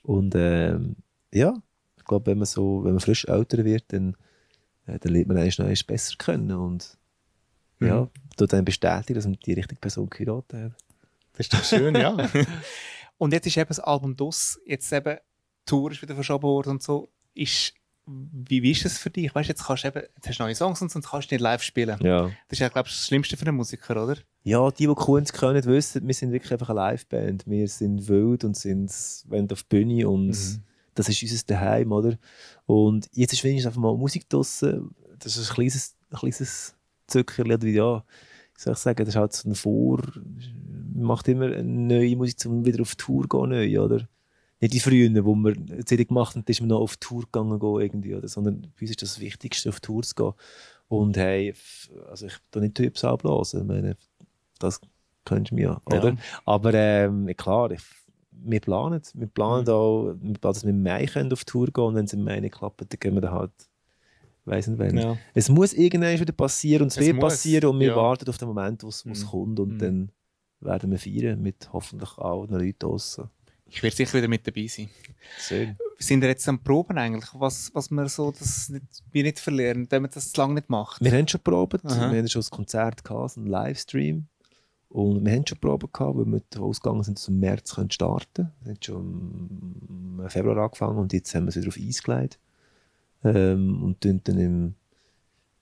Und 0.05 0.35
ähm, 0.37 0.95
ja, 1.33 1.61
ich 1.97 2.05
glaube, 2.05 2.27
wenn 2.27 2.39
man 2.39 2.47
so, 2.47 2.85
wenn 2.85 2.93
man 2.93 3.01
frisch 3.01 3.25
älter 3.25 3.65
wird, 3.65 3.85
dann, 3.93 4.17
äh, 4.87 4.97
dann 5.01 5.13
lernt 5.13 5.27
man 5.29 5.39
eigentlich 5.39 5.59
noch 5.59 5.87
besser 5.87 6.15
kennen 6.17 6.53
und 6.53 6.97
Mhm. 7.81 7.87
ja, 7.89 8.09
tut 8.37 8.53
dann 8.53 8.65
bestätigen, 8.65 9.15
dass 9.15 9.25
man 9.25 9.39
die 9.45 9.53
richtige 9.53 9.81
Person 9.81 10.09
geheiratet 10.11 10.53
hat. 10.61 10.73
Das 11.33 11.47
ist 11.47 11.55
doch 11.55 11.65
schön, 11.65 11.95
ja. 11.95 12.17
und 13.19 13.33
jetzt 13.33 13.47
ist 13.47 13.57
eben 13.57 13.69
das 13.69 13.81
Album 13.81 14.17
DOS, 14.17 14.61
jetzt 14.67 14.93
eben 14.93 15.17
die 15.17 15.65
Tour 15.67 15.91
ist 15.93 16.03
wieder 16.03 16.15
verschoben 16.15 16.43
worden 16.43 16.71
und 16.71 16.83
so. 16.83 17.09
Ist, 17.35 17.73
wie, 18.07 18.62
wie 18.62 18.73
ist 18.73 18.85
es 18.85 18.99
für 18.99 19.11
dich? 19.11 19.35
Weißt, 19.35 19.49
jetzt, 19.49 19.65
kannst 19.65 19.85
du 19.85 19.89
eben, 19.89 20.03
jetzt 20.17 20.29
hast 20.29 20.39
du 20.39 20.43
neue 20.43 20.55
Songs 20.55 20.83
und 20.83 20.91
so, 20.91 20.99
und 20.99 21.07
kannst 21.07 21.31
du 21.31 21.35
nicht 21.35 21.41
live 21.41 21.62
spielen. 21.62 21.99
Ja. 22.03 22.23
Das 22.23 22.53
ist 22.53 22.59
ja, 22.59 22.69
glaube 22.69 22.89
ich, 22.89 22.95
das 22.95 23.07
Schlimmste 23.07 23.37
für 23.37 23.47
einen 23.47 23.57
Musiker, 23.57 24.03
oder? 24.03 24.17
Ja, 24.43 24.71
die, 24.71 24.87
die 24.87 24.95
Kunst 24.95 25.33
können, 25.33 25.65
wissen, 25.65 26.07
wir 26.07 26.15
sind 26.15 26.33
wirklich 26.33 26.53
einfach 26.53 26.71
eine 26.71 26.81
Liveband. 26.91 27.47
Wir 27.47 27.69
sind 27.69 28.09
wild 28.09 28.45
und 28.45 28.57
sind 28.57 28.93
wenn 29.29 29.51
auf 29.51 29.62
die 29.62 29.69
Bühne 29.69 30.09
und 30.09 30.27
Mhm. 30.29 30.62
das 30.95 31.09
ist 31.09 31.23
unser 31.23 31.47
Daheim, 31.47 31.93
oder? 31.93 32.19
Und 32.67 33.09
jetzt 33.12 33.33
ist 33.33 33.45
wenigstens 33.45 33.69
einfach 33.69 33.81
mal 33.81 33.97
Musik 33.97 34.29
draussen. 34.29 34.95
Das 35.19 35.37
ist 35.37 35.49
ein 35.49 35.55
kleines, 35.55 35.95
ein 36.11 36.19
kleines 36.19 36.75
Zückerchen, 37.12 37.52
oder 37.52 37.62
wie, 37.62 37.73
ja, 37.73 37.99
wie 38.54 38.61
soll 38.61 38.73
ich 38.73 38.78
sagen, 38.78 38.99
das 39.04 39.09
ist 39.09 39.16
halt 39.16 39.33
so 39.33 39.49
ein 39.49 39.54
Vor... 39.54 40.00
Man 40.95 41.07
macht 41.07 41.26
immer 41.28 41.49
neue 41.62 42.16
Musik, 42.16 42.45
um 42.47 42.64
wieder 42.64 42.83
auf 42.83 42.95
Tour 42.97 43.26
gehen, 43.28 43.49
neu, 43.49 43.81
oder? 43.81 44.09
Nicht 44.61 44.75
wie 44.75 44.81
früher, 44.81 45.25
wo 45.25 45.35
wir 45.35 45.57
eine 45.57 45.85
CD 45.85 46.04
gemacht 46.04 46.37
da 46.37 46.42
ist 46.47 46.61
man 46.61 46.69
noch 46.69 46.81
auf 46.81 46.97
Tour 46.99 47.23
gegangen, 47.23 47.59
gehen 47.59 47.81
irgendwie, 47.81 48.14
oder? 48.14 48.28
sondern 48.28 48.61
bei 48.61 48.83
uns 48.83 48.90
ist 48.90 49.02
das 49.02 49.19
Wichtigste, 49.19 49.69
auf 49.71 49.81
Tour 49.81 50.02
zu 50.02 50.14
gehen. 50.14 50.33
Und 50.88 51.16
hey, 51.16 51.54
also 52.09 52.26
ich 52.26 52.35
tue 52.50 52.62
nicht 52.62 52.76
Typs 52.76 53.02
abblasen, 53.04 53.62
ich 53.62 53.66
meine, 53.66 53.97
das 54.59 54.81
kennst 55.25 55.50
du 55.50 55.54
mir 55.57 55.62
ja, 55.62 55.81
Ja. 55.90 55.99
oder? 55.99 56.16
Aber 56.45 56.75
ähm, 56.75 57.28
klar, 57.37 57.71
ich, 57.73 57.81
wir 58.31 58.61
planen. 58.61 59.02
Wir 59.14 59.26
planen 59.26 59.69
auch, 59.69 60.14
wir 60.21 60.35
planen, 60.38 60.54
dass 60.54 60.64
wir 60.64 60.71
im 60.71 60.83
Mai 60.83 61.07
können 61.07 61.33
auf 61.33 61.45
Tour 61.45 61.66
gehen 61.66 61.85
und 61.85 61.95
wenn 61.95 62.04
es 62.04 62.12
im 62.12 62.23
Mai 62.23 62.40
nicht 62.40 62.54
klappt, 62.54 62.81
dann 62.81 62.88
gehen 63.00 63.14
wir 63.14 63.21
dann 63.21 63.33
halt, 63.33 63.52
weiss 64.45 64.67
nicht 64.67 64.79
wann. 64.79 64.97
Ja. 64.97 65.17
Es 65.35 65.49
muss 65.49 65.73
irgendwann 65.73 66.19
wieder 66.19 66.33
passieren 66.33 66.83
und 66.85 66.89
es, 66.89 66.97
Es 66.97 67.07
wird 67.07 67.17
muss, 67.17 67.33
passieren 67.35 67.71
und 67.71 67.81
wir 67.81 67.89
ja. 67.89 67.97
warten 67.97 68.29
auf 68.29 68.39
den 68.39 68.49
Moment, 68.49 68.83
wo 68.83 68.89
es 68.89 69.05
Mhm. 69.05 69.15
kommt 69.27 69.61
und 69.61 69.75
Mhm. 69.75 69.79
dann 69.79 70.11
werden 70.61 70.91
wir 70.91 70.99
feiern 70.99 71.41
mit 71.43 71.73
hoffentlich 71.73 72.17
allen 72.19 72.49
Leuten 72.51 72.79
draussen. 72.79 73.31
Ich 73.67 73.83
werde 73.83 73.97
sicher 73.97 74.19
wieder 74.19 74.29
mit 74.29 74.47
dabei 74.47 74.67
sein. 74.67 74.89
Schön. 75.39 75.69
Wir 75.97 76.05
sind 76.07 76.23
ja 76.23 76.29
jetzt 76.29 76.47
am 76.49 76.63
Proben 76.63 76.99
eigentlich, 76.99 77.31
was, 77.35 77.71
was 77.75 77.91
wir 77.91 78.09
so 78.09 78.31
das 78.33 78.69
nicht, 78.69 78.85
wir 79.13 79.23
nicht 79.23 79.39
verlieren, 79.39 79.87
wenn 79.91 80.03
man 80.03 80.11
das 80.13 80.31
zu 80.33 80.41
lange 80.41 80.55
nicht 80.55 80.69
macht. 80.69 81.03
Wir 81.03 81.11
haben 81.13 81.27
schon 81.27 81.41
probiert, 81.41 81.85
Aha. 81.87 82.11
wir 82.13 82.19
haben 82.19 82.29
schon 82.29 82.43
ein 82.43 82.51
Konzert 82.51 83.03
gehabt, 83.05 83.37
einen 83.39 83.47
Livestream. 83.47 84.27
Und 84.91 85.25
wir 85.25 85.33
haben 85.33 85.47
schon 85.47 85.59
Proben 85.59 85.89
gehabt, 85.91 86.19
weil 86.19 86.27
wir 86.27 86.61
ausgegangen 86.63 87.03
sind, 87.03 87.17
dass 87.19 87.29
wir 87.29 87.33
im 87.35 87.41
März 87.41 87.75
können 87.75 87.91
starten 87.91 88.35
können. 88.35 88.53
Wir 88.63 88.73
haben 88.75 88.83
schon 88.83 90.19
im 90.21 90.29
Februar 90.29 90.59
angefangen 90.59 90.99
und 90.99 91.13
jetzt 91.15 91.35
haben 91.35 91.45
wir 91.45 91.49
es 91.49 91.57
wieder 91.57 91.69
auf 91.69 91.79
Eis 91.79 92.03
gelegt. 92.03 92.39
Ähm, 93.25 93.83
und 93.83 94.00
tun 94.00 94.21
dann 94.25 94.38
im 94.38 94.75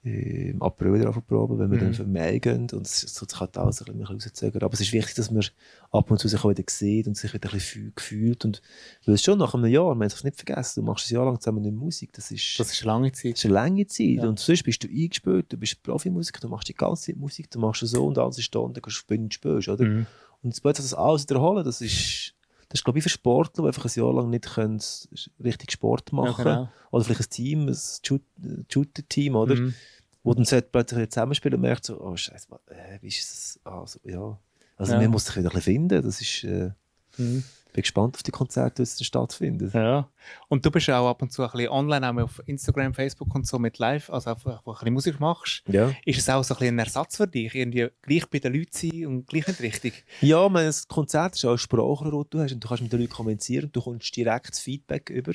im 0.02 0.62
April 0.62 0.98
darauf 0.98 1.18
proben, 1.26 1.58
wenn 1.58 1.70
wir 1.70 1.76
Mhm. 1.76 1.82
dann 1.82 1.92
für 1.94 2.06
Mai 2.06 2.38
gehen 2.38 2.66
und 2.72 2.86
es 2.86 3.00
sich 3.02 3.38
halt 3.38 3.58
alles 3.58 3.82
ein 3.82 3.84
bisschen 3.98 4.02
rauszögern. 4.06 4.62
Aber 4.62 4.72
es 4.72 4.80
ist 4.80 4.94
wichtig, 4.94 5.14
dass 5.16 5.30
man 5.30 5.44
ab 5.90 6.10
und 6.10 6.18
zu 6.18 6.26
sich 6.26 6.42
auch 6.42 6.48
wieder 6.48 6.64
sieht 6.70 7.06
und 7.06 7.18
sich 7.18 7.34
wieder 7.34 7.50
ein 7.50 7.52
bisschen 7.58 7.82
fühl- 7.82 7.92
gefühlt 7.94 8.44
und 8.46 8.62
weil 9.04 9.16
es 9.16 9.22
schon 9.22 9.38
nach 9.38 9.52
einem 9.52 9.66
Jahr, 9.66 9.94
man 9.94 10.08
darf 10.08 10.16
es 10.16 10.24
nicht 10.24 10.36
vergessen, 10.38 10.80
du 10.80 10.86
machst 10.86 11.10
ein 11.10 11.14
Jahr 11.16 11.26
lang 11.26 11.38
zusammen 11.38 11.60
nicht 11.60 11.74
Musik, 11.74 12.14
das 12.14 12.30
ist, 12.30 12.58
Das 12.58 12.72
ist 12.72 12.80
eine 12.80 12.92
lange 12.92 13.12
Zeit. 13.12 13.32
das 13.34 13.40
ist 13.40 13.44
eine 13.44 13.52
lange 13.54 13.86
Zeit 13.88 14.06
Ja. 14.16 14.26
und 14.30 14.38
sonst 14.40 14.62
bist 14.62 14.82
du 14.82 14.88
eingespielt, 14.88 15.52
du 15.52 15.58
bist 15.58 15.82
Profimusiker, 15.82 16.40
du 16.40 16.48
machst 16.48 16.68
die 16.68 16.74
ganze 16.74 17.02
Zeit 17.12 17.16
Musik, 17.18 17.50
du 17.50 17.58
machst 17.58 17.86
so 17.86 18.06
und 18.06 18.16
alle 18.16 18.32
Stunden, 18.32 18.72
gehst 18.80 18.86
du 18.86 18.90
spielen 18.92 19.24
und 19.24 19.34
spielst, 19.34 19.68
oder? 19.68 19.84
Mhm. 19.84 20.06
Und 20.40 20.48
jetzt 20.48 20.62
plötzlich 20.62 20.86
das 20.88 20.94
alles 20.94 21.24
wiederholen, 21.28 21.62
das 21.62 21.82
ist, 21.82 22.32
das 22.70 22.80
ist 22.80 22.84
glaube 22.84 22.98
ich 22.98 23.02
für 23.02 23.08
Sportler, 23.10 23.64
die 23.64 23.66
einfach 23.68 23.84
ein 23.84 23.92
Jahr 23.94 24.14
lang 24.14 24.30
nicht 24.30 24.46
können, 24.54 24.80
richtig 25.44 25.70
Sport 25.72 26.12
machen 26.12 26.46
Ja, 26.46 26.54
genau. 26.54 26.68
oder 26.92 27.04
vielleicht 27.04 27.20
ein 27.20 27.30
Team, 27.30 27.68
ein 27.68 27.76
Shoot- 28.02 28.22
Shooter-Team, 28.72 29.36
oder? 29.36 29.54
Mhm. 29.56 29.74
Wo 30.22 30.32
dann 30.34 30.44
sollte 30.44 30.68
plötzlich 30.72 31.10
zusammenspielen 31.10 31.54
und 31.56 31.60
merkt 31.62 31.84
so, 31.84 32.00
oh 32.00 32.16
Scheiße, 32.16 32.48
äh, 32.68 32.98
wie 33.02 33.08
ist 33.08 33.20
das? 33.30 33.60
Ah, 33.64 33.86
so, 33.86 33.98
ja. 34.04 34.38
Also 34.76 34.92
Ja. 34.94 35.00
man 35.00 35.10
muss 35.10 35.26
sich 35.26 35.36
wieder 35.36 35.48
ein 35.50 35.54
bisschen 35.54 35.74
finden, 35.74 36.02
das 36.02 36.20
ist, 36.20 36.44
äh, 36.44 36.70
Mhm. 37.18 37.42
Bin 37.72 37.82
gespannt 37.82 38.16
auf 38.16 38.22
die 38.22 38.30
Konzerte, 38.30 38.82
die 38.82 39.04
stattfinden. 39.04 39.70
Ja. 39.72 40.08
Und 40.48 40.64
du 40.64 40.70
bist 40.70 40.86
ja 40.86 40.98
auch 40.98 41.08
ab 41.08 41.22
und 41.22 41.32
zu 41.32 41.42
ein 41.42 41.50
bisschen 41.50 41.68
online, 41.70 42.08
auch 42.10 42.24
auf 42.24 42.42
Instagram, 42.46 42.94
Facebook 42.94 43.34
und 43.34 43.46
so 43.46 43.58
mit 43.58 43.78
live, 43.78 44.10
also 44.10 44.30
einfach, 44.30 44.62
wo 44.64 44.72
du 44.72 44.76
ein 44.76 44.78
bisschen 44.78 44.94
Musik 44.94 45.20
machst. 45.20 45.62
Ja. 45.68 45.92
Ist 46.04 46.18
es 46.18 46.28
auch 46.28 46.42
so 46.44 46.54
ein, 46.54 46.58
bisschen 46.58 46.74
ein 46.76 46.78
Ersatz 46.80 47.16
für 47.16 47.26
dich? 47.26 47.54
Irgendwie 47.54 47.88
gleich 48.02 48.26
bei 48.28 48.38
den 48.38 48.54
Leuten 48.54 48.72
sein 48.72 49.06
und 49.06 49.26
gleich 49.26 49.48
in 49.48 49.56
die 49.56 49.62
Richtung? 49.62 49.92
Ja, 50.20 50.44
ich 50.46 50.52
meine, 50.52 50.66
das 50.66 50.86
Konzert 50.88 51.34
ist 51.34 51.44
auch 51.44 51.52
ein 51.52 51.58
Sprachrohr, 51.58 52.24
das 52.24 52.30
du 52.30 52.40
hast 52.40 52.52
und 52.52 52.64
du 52.64 52.68
kannst 52.68 52.82
mit 52.82 52.92
den 52.92 53.00
Leuten 53.00 53.12
kommunizieren 53.12 53.70
du 53.72 53.80
kommst 53.80 54.14
direkt 54.16 54.56
Feedback 54.56 55.10
über. 55.10 55.32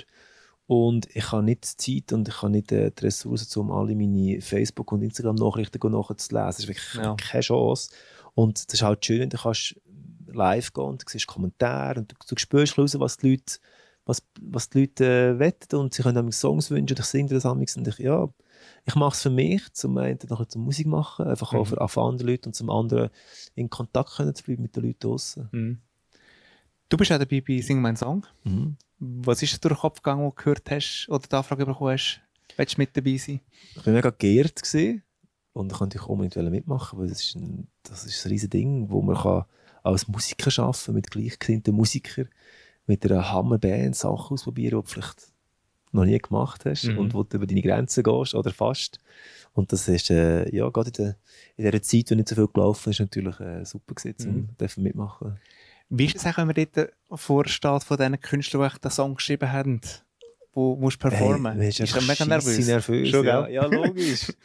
Und 0.68 1.08
ich 1.16 1.32
habe 1.32 1.44
nicht 1.44 1.80
die 1.88 2.02
Zeit 2.04 2.14
und 2.14 2.28
ich 2.28 2.42
habe 2.42 2.52
nicht 2.52 2.72
äh, 2.72 2.90
die 2.92 3.06
Ressourcen, 3.06 3.60
um 3.60 3.72
alle 3.72 3.96
meine 3.96 4.42
Facebook- 4.42 4.92
und 4.92 5.04
Instagram-Nachrichten 5.04 5.92
nachzulesen. 5.92 6.48
Das 6.48 6.60
ist 6.60 6.68
wirklich 6.68 6.94
Ja. 6.96 7.16
keine 7.16 7.42
Chance. 7.42 7.92
Und 8.34 8.66
das 8.68 8.74
ist 8.74 8.82
halt 8.82 9.06
schön, 9.06 9.30
du 9.30 9.38
kannst 9.38 9.76
live 10.36 10.74
gehen 10.74 10.84
und 10.86 11.02
du 11.02 11.06
siehst 11.10 11.28
Kommentare 11.28 12.00
und 12.00 12.12
du, 12.12 12.16
du 12.28 12.36
spürst 12.38 12.78
raus, 12.78 13.00
was 13.00 13.18
die 13.18 13.32
Leute, 13.32 13.56
was, 14.06 14.22
was 14.42 14.70
die 14.70 14.82
Leute 14.82 15.06
äh, 15.06 15.40
wetten 15.40 15.78
und 15.78 15.94
sie 15.94 16.04
können 16.04 16.32
Songs 16.32 16.70
wünschen 16.70 16.96
und 16.96 17.00
ich 17.00 17.06
singe 17.06 17.30
das 17.30 17.46
amigs 17.46 17.76
und 17.78 17.88
ich, 17.88 17.98
ja, 17.98 18.28
ich 18.86 18.96
mache 18.96 19.16
es 19.16 19.22
für 19.22 19.30
mich, 19.30 19.72
zum 19.74 19.98
einen 19.98 20.20
nachher 20.30 20.48
zum 20.48 20.64
Musik 20.64 20.88
machen, 20.88 21.28
einfach 21.28 21.54
auch 21.54 21.66
Mhm. 21.66 21.70
für, 21.70 21.82
auch 21.82 21.90
für 21.90 22.02
andere 22.02 22.30
Leute 22.30 22.50
und 22.50 22.54
zum 22.54 22.70
anderen 22.70 23.10
in 23.56 23.70
Kontakt 23.70 24.16
können 24.16 24.34
zu 24.36 24.44
bleiben 24.44 24.62
mit 24.64 24.76
den 24.76 24.84
Leuten 24.84 25.00
draussen. 25.00 25.50
Mhm. 25.52 25.80
Du 26.90 26.98
bist 26.98 27.12
auch 27.12 27.18
dabei 27.18 27.42
bei 27.42 27.62
Sing 27.62 27.82
mein 27.82 27.96
Song. 27.96 28.26
Mhm. 28.44 28.78
Was 29.00 29.42
ist 29.42 29.54
dir 29.54 29.60
durch 29.60 29.74
den 29.76 29.82
Kopf 29.82 30.02
gegangen, 30.02 30.24
wo 30.24 30.30
du 30.30 30.36
gehört 30.36 30.70
hast 30.72 31.08
oder 31.10 31.28
die 31.28 31.36
Anfrage 31.36 31.66
bekommen 31.66 31.92
hast? 31.94 32.22
Willst 32.58 32.78
du 32.78 32.82
mit 32.82 32.96
dabei 32.96 33.18
sein? 33.18 33.42
Ich 33.76 33.86
war 33.86 33.94
mega 33.94 34.10
geehrt 34.12 34.62
gewesen 34.62 35.04
und 35.54 35.72
ich 35.72 35.78
konnte 35.78 36.02
unbedingt 36.04 36.52
mitmachen, 36.52 37.00
weil 37.00 37.08
das 37.08 37.22
ist 37.22 37.36
ein, 37.36 37.68
das 37.84 38.06
ist 38.06 38.26
ein 38.26 38.30
riesiges 38.30 38.52
Ding, 38.52 38.90
wo 38.90 39.02
man 39.02 39.18
kann 39.18 39.46
als 39.86 40.08
Musiker 40.08 40.64
arbeiten 40.64 40.94
mit 40.94 41.12
gleichgesinnten 41.12 41.76
Musikern, 41.76 42.28
mit 42.88 43.06
einer 43.06 43.32
Hammerband 43.32 43.96
Sachen 43.96 44.34
ausprobieren, 44.36 44.80
die 44.80 44.84
du 44.86 44.92
vielleicht 44.92 45.28
noch 45.92 46.06
nie 46.06 46.18
gemacht 46.20 46.66
hast 46.66 46.86
Mhm. 46.86 46.98
und 46.98 47.14
wo 47.14 47.24
du 47.24 47.38
über 47.38 47.48
deine 47.48 47.62
Grenzen 47.62 48.04
gehst 48.04 48.36
oder 48.36 48.52
fast. 48.52 49.00
Und 49.54 49.72
das 49.72 49.88
ist, 49.88 50.10
äh, 50.12 50.54
ja, 50.54 50.68
gerade 50.70 50.90
in, 50.90 50.94
der, 50.94 51.16
in 51.56 51.66
dieser 51.66 51.82
Zeit, 51.82 52.12
wo 52.12 52.16
nicht 52.16 52.28
so 52.28 52.36
viel 52.36 52.48
gelaufen 52.48 52.90
ist, 52.90 53.00
natürlich 53.00 53.40
äh, 53.40 53.64
super 53.66 53.94
gewesen, 53.96 54.30
um 54.30 54.36
Mhm. 54.36 54.58
dürfen 54.60 54.84
mitmachen. 54.84 55.40
Wie 55.90 56.06
ist 56.06 56.16
es 56.18 56.26
auch, 56.26 56.38
wenn 56.38 56.48
man 56.48 56.56
dort 56.56 56.92
vorsteht 57.14 57.84
von 57.84 57.98
diesen 57.98 58.20
Künstlern, 58.20 58.72
die 58.76 58.82
den 58.82 58.92
Song 58.92 59.16
geschrieben 59.16 59.52
haben, 59.52 59.80
wo 60.54 60.76
musst 60.76 61.00
performen? 61.00 61.60
Hey, 61.60 61.70
ist 61.70 61.80
mega 62.08 62.26
nervös. 62.26 62.66
nervös. 62.68 63.10
Schon, 63.10 63.26
ja. 63.26 63.48
ja, 63.48 63.66
logisch. 63.66 64.32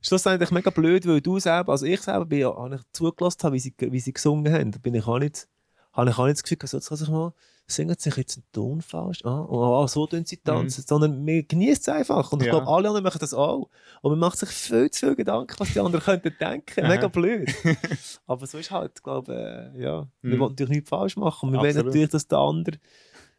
Schlussendlich 0.00 0.50
mega 0.50 0.70
blöd, 0.70 1.06
weil 1.06 1.20
du 1.20 1.38
selber, 1.38 1.72
also 1.72 1.84
ich 1.86 2.00
selber, 2.00 2.24
bin 2.26 2.38
ja, 2.40 2.54
habe 2.56 2.76
ich 2.76 2.82
zugelassen 2.92 3.42
habe, 3.42 3.54
wie 3.54 3.60
sie, 3.60 3.74
wie 3.78 4.00
sie 4.00 4.12
gesungen 4.12 4.52
haben, 4.52 4.70
da 4.72 4.78
bin 4.78 4.94
ich 4.94 5.06
auch 5.06 5.18
nicht, 5.18 5.48
habe 5.92 6.10
ich 6.10 6.18
auch 6.18 6.26
nicht 6.26 6.36
das 6.36 6.42
Gefühl, 6.44 6.58
gehabt, 6.58 6.70
so, 6.70 6.76
jetzt 6.78 6.88
kann 6.88 6.98
sich 6.98 7.08
mal, 7.08 7.32
singen 7.66 7.96
sie 7.98 8.04
sich 8.08 8.16
jetzt 8.16 8.36
einen 8.38 8.44
Ton 8.52 8.80
falsch, 8.80 9.24
ah, 9.24 9.44
oh, 9.48 9.86
so 9.88 10.06
tun 10.06 10.24
sie 10.24 10.38
tanzen, 10.38 10.84
sondern 10.86 11.26
wir 11.26 11.42
genießen 11.42 11.82
es 11.82 11.88
einfach 11.88 12.32
und 12.32 12.40
ich 12.40 12.46
Ja. 12.46 12.52
glaube, 12.52 12.68
alle 12.68 12.88
anderen 12.88 13.04
machen 13.04 13.18
das 13.18 13.34
auch. 13.34 13.68
Und 14.00 14.12
man 14.12 14.18
macht 14.20 14.38
sich 14.38 14.48
viel 14.48 14.90
zu 14.90 15.06
viel 15.06 15.16
Gedanken, 15.16 15.54
was 15.58 15.72
die 15.72 15.80
anderen 15.80 16.00
könnten 16.04 16.32
denken, 16.40 16.80
Aha. 16.84 16.88
mega 16.88 17.08
blöd. 17.08 17.52
Aber 18.26 18.46
so 18.46 18.56
ist 18.56 18.70
halt, 18.70 19.02
glaube 19.02 19.72
äh, 19.74 19.82
ja, 19.82 20.06
wir 20.22 20.36
Mhm. 20.36 20.40
wollen 20.40 20.52
natürlich 20.52 20.76
nichts 20.76 20.88
falsch 20.88 21.16
machen 21.16 21.50
wir 21.52 21.58
wollen 21.58 21.68
Absolut. 21.70 21.86
natürlich, 21.86 22.08
dass 22.10 22.26
der 22.28 22.38
andere 22.38 22.78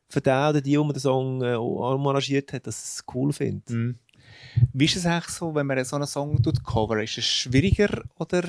für 0.09 0.21
den 0.21 0.33
oder 0.49 0.61
die, 0.61 0.71
die 0.71 0.77
man 0.77 0.89
den 0.93 0.99
Song 0.99 1.41
äh, 1.41 1.53
arrangiert 1.55 2.51
hat, 2.53 2.67
dass 2.67 2.83
es 2.83 3.03
cool 3.13 3.31
findet. 3.31 3.69
Mhm. 3.69 3.97
Wie 4.73 4.85
ist 4.85 4.95
es 4.95 5.05
eigentlich 5.05 5.29
so, 5.29 5.53
wenn 5.55 5.67
man 5.67 5.83
so 5.83 5.95
einen 5.95 6.07
Song 6.07 6.41
tut, 6.41 6.63
cover? 6.63 7.01
Ist 7.03 7.17
es 7.17 7.25
schwieriger 7.25 8.03
oder 8.17 8.43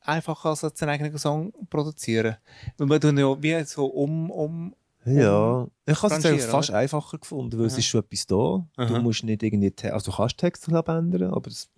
einfacher 0.00 0.50
als 0.50 0.82
einen 0.82 0.90
eigenen 0.90 1.18
Song 1.18 1.52
produzieren? 1.70 2.36
Weil 2.76 2.86
man 2.86 3.00
tun 3.00 3.18
ja 3.18 3.42
wie 3.42 3.64
so 3.64 3.86
um, 3.86 4.30
um 4.30 4.74
Ja, 5.04 5.66
ich 5.86 6.02
habe 6.02 6.14
es 6.14 6.22
jetzt 6.22 6.46
fast 6.46 6.70
einfacher 6.70 7.18
gefunden, 7.18 7.58
weil 7.58 7.66
es 7.66 7.72
Aha. 7.74 7.78
ist 7.80 7.86
schon 7.86 8.00
etwas 8.02 8.26
da. 8.26 8.66
Aha. 8.76 8.86
Du 8.86 9.00
musst 9.00 9.24
nicht 9.24 9.42
irgendwie, 9.42 9.72
also 9.90 10.10
du 10.10 10.16
kannst 10.16 10.38
Texte 10.38 10.70
glaub, 10.70 10.88
ändern, 10.88 11.32
aber 11.32 11.50
das, 11.50 11.70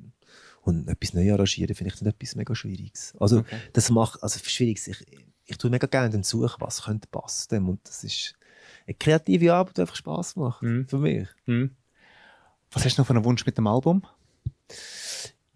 und 0.62 0.88
etwas 0.88 1.12
neu 1.14 1.32
arrangieren 1.32 1.74
finde 1.74 1.92
ich 1.94 2.00
nicht 2.00 2.14
etwas 2.14 2.36
mega 2.36 2.54
Schwieriges. 2.54 3.14
Also 3.18 3.38
Okay. 3.38 3.58
das 3.72 3.90
macht, 3.90 4.22
also 4.22 4.38
Schwieriges, 4.42 4.88
ich, 4.88 5.06
ich 5.46 5.58
tue 5.58 5.70
mega 5.70 5.86
gerne 5.86 6.10
dann 6.10 6.22
suchen, 6.22 6.56
was 6.60 6.82
könnte 6.84 7.08
passen 7.08 7.66
und 7.66 7.80
das 7.84 8.04
ist 8.04 8.34
eine 8.86 8.94
kreative 8.94 9.52
Arbeit, 9.54 9.76
die 9.76 9.80
einfach 9.82 9.96
Spass 9.96 10.36
macht, 10.36 10.62
Mhm. 10.62 10.88
für 10.88 10.98
mich. 10.98 11.28
Hm. 11.46 11.70
Was 12.74 12.84
hast 12.84 12.96
du 12.98 13.00
noch 13.02 13.06
für 13.06 13.14
einen 13.14 13.24
Wunsch 13.24 13.46
mit 13.46 13.56
dem 13.56 13.66
Album? 13.66 14.02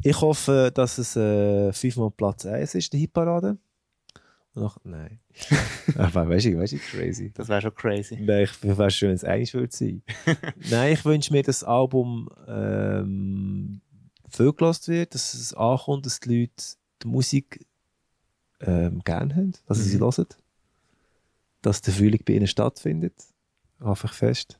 Ich 0.02 0.20
hoffe, 0.20 0.70
dass 0.72 0.98
es 0.98 1.16
äh, 1.16 1.72
fünfmal 1.72 2.11
Platz 2.11 2.46
1 2.46 2.74
ist, 2.76 2.92
die 2.92 2.98
Hitparade. 2.98 3.59
Nach, 4.54 4.76
nein. 4.85 5.20
Aber 5.96 6.28
weißt 6.28 6.46
du, 6.46 6.59
weißt 6.59 6.72
du, 6.74 6.78
crazy. 6.78 7.33
Das 7.35 7.48
wäre 7.48 7.61
schon 7.62 7.74
crazy. 7.74 8.16
Nein, 8.20 8.44
ich 8.44 8.62
wäre 8.62 8.90
schön, 8.90 9.09
wenn 9.11 9.16
es 9.16 9.24
eins 9.24 9.54
würde 9.54 9.74
sein. 9.74 10.02
Nein, 10.70 10.92
ich 10.94 11.04
wünsche 11.04 11.33
mir, 11.33 11.42
dass 11.42 11.61
das 11.61 11.68
Album 11.68 12.28
ähm, 12.46 13.81
viel 14.28 14.52
gelassen 14.52 14.94
wird, 14.94 15.14
dass 15.14 15.35
es 15.35 15.54
ankommt, 15.54 16.07
dass 16.07 16.20
die 16.20 16.40
Leute 16.40 16.52
die 17.02 17.09
Musik 17.09 17.64
ähm, 18.61 19.00
gerne 19.04 19.35
haben, 19.35 19.52
dass 19.66 19.78
sie 19.78 19.85
sie 19.90 19.96
Mhm. 19.98 20.02
hören. 20.02 20.26
Dass 21.62 21.81
der 21.83 21.94
Frühling 21.94 22.22
bei 22.24 22.35
ihnen 22.35 22.46
stattfindet. 22.46 23.14
Einfach 23.81 24.12
fest. 24.12 24.59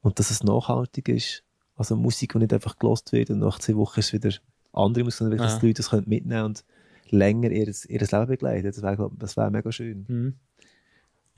Und 0.00 0.18
dass 0.18 0.30
es 0.30 0.42
nachhaltig 0.44 1.08
ist. 1.08 1.42
Also 1.78 1.96
Musik, 1.96 2.32
die 2.32 2.38
nicht 2.38 2.52
einfach 2.52 2.76
gelost 2.78 3.12
wird 3.12 3.30
und 3.30 3.38
nach 3.38 3.58
zwei 3.58 3.76
Wochen 3.76 4.00
ist 4.00 4.06
es 4.06 4.12
wieder 4.12 4.34
andere 4.72 5.04
Musik, 5.04 5.18
sondern 5.18 5.38
wirklich, 5.38 5.46
dass 5.46 5.54
Ja. 5.54 5.60
die 5.60 5.66
Leute 5.68 5.76
das 5.78 5.90
können 5.90 6.08
mitnehmen 6.08 6.44
und 6.44 6.64
länger 7.10 7.50
ihr, 7.50 7.68
ihr 7.68 8.00
Leben 8.00 8.26
begleiten. 8.26 8.66
Das 8.66 8.82
wäre 8.82 9.46
wär 9.46 9.50
mega 9.50 9.72
schön. 9.72 10.04
Hm. 10.08 10.34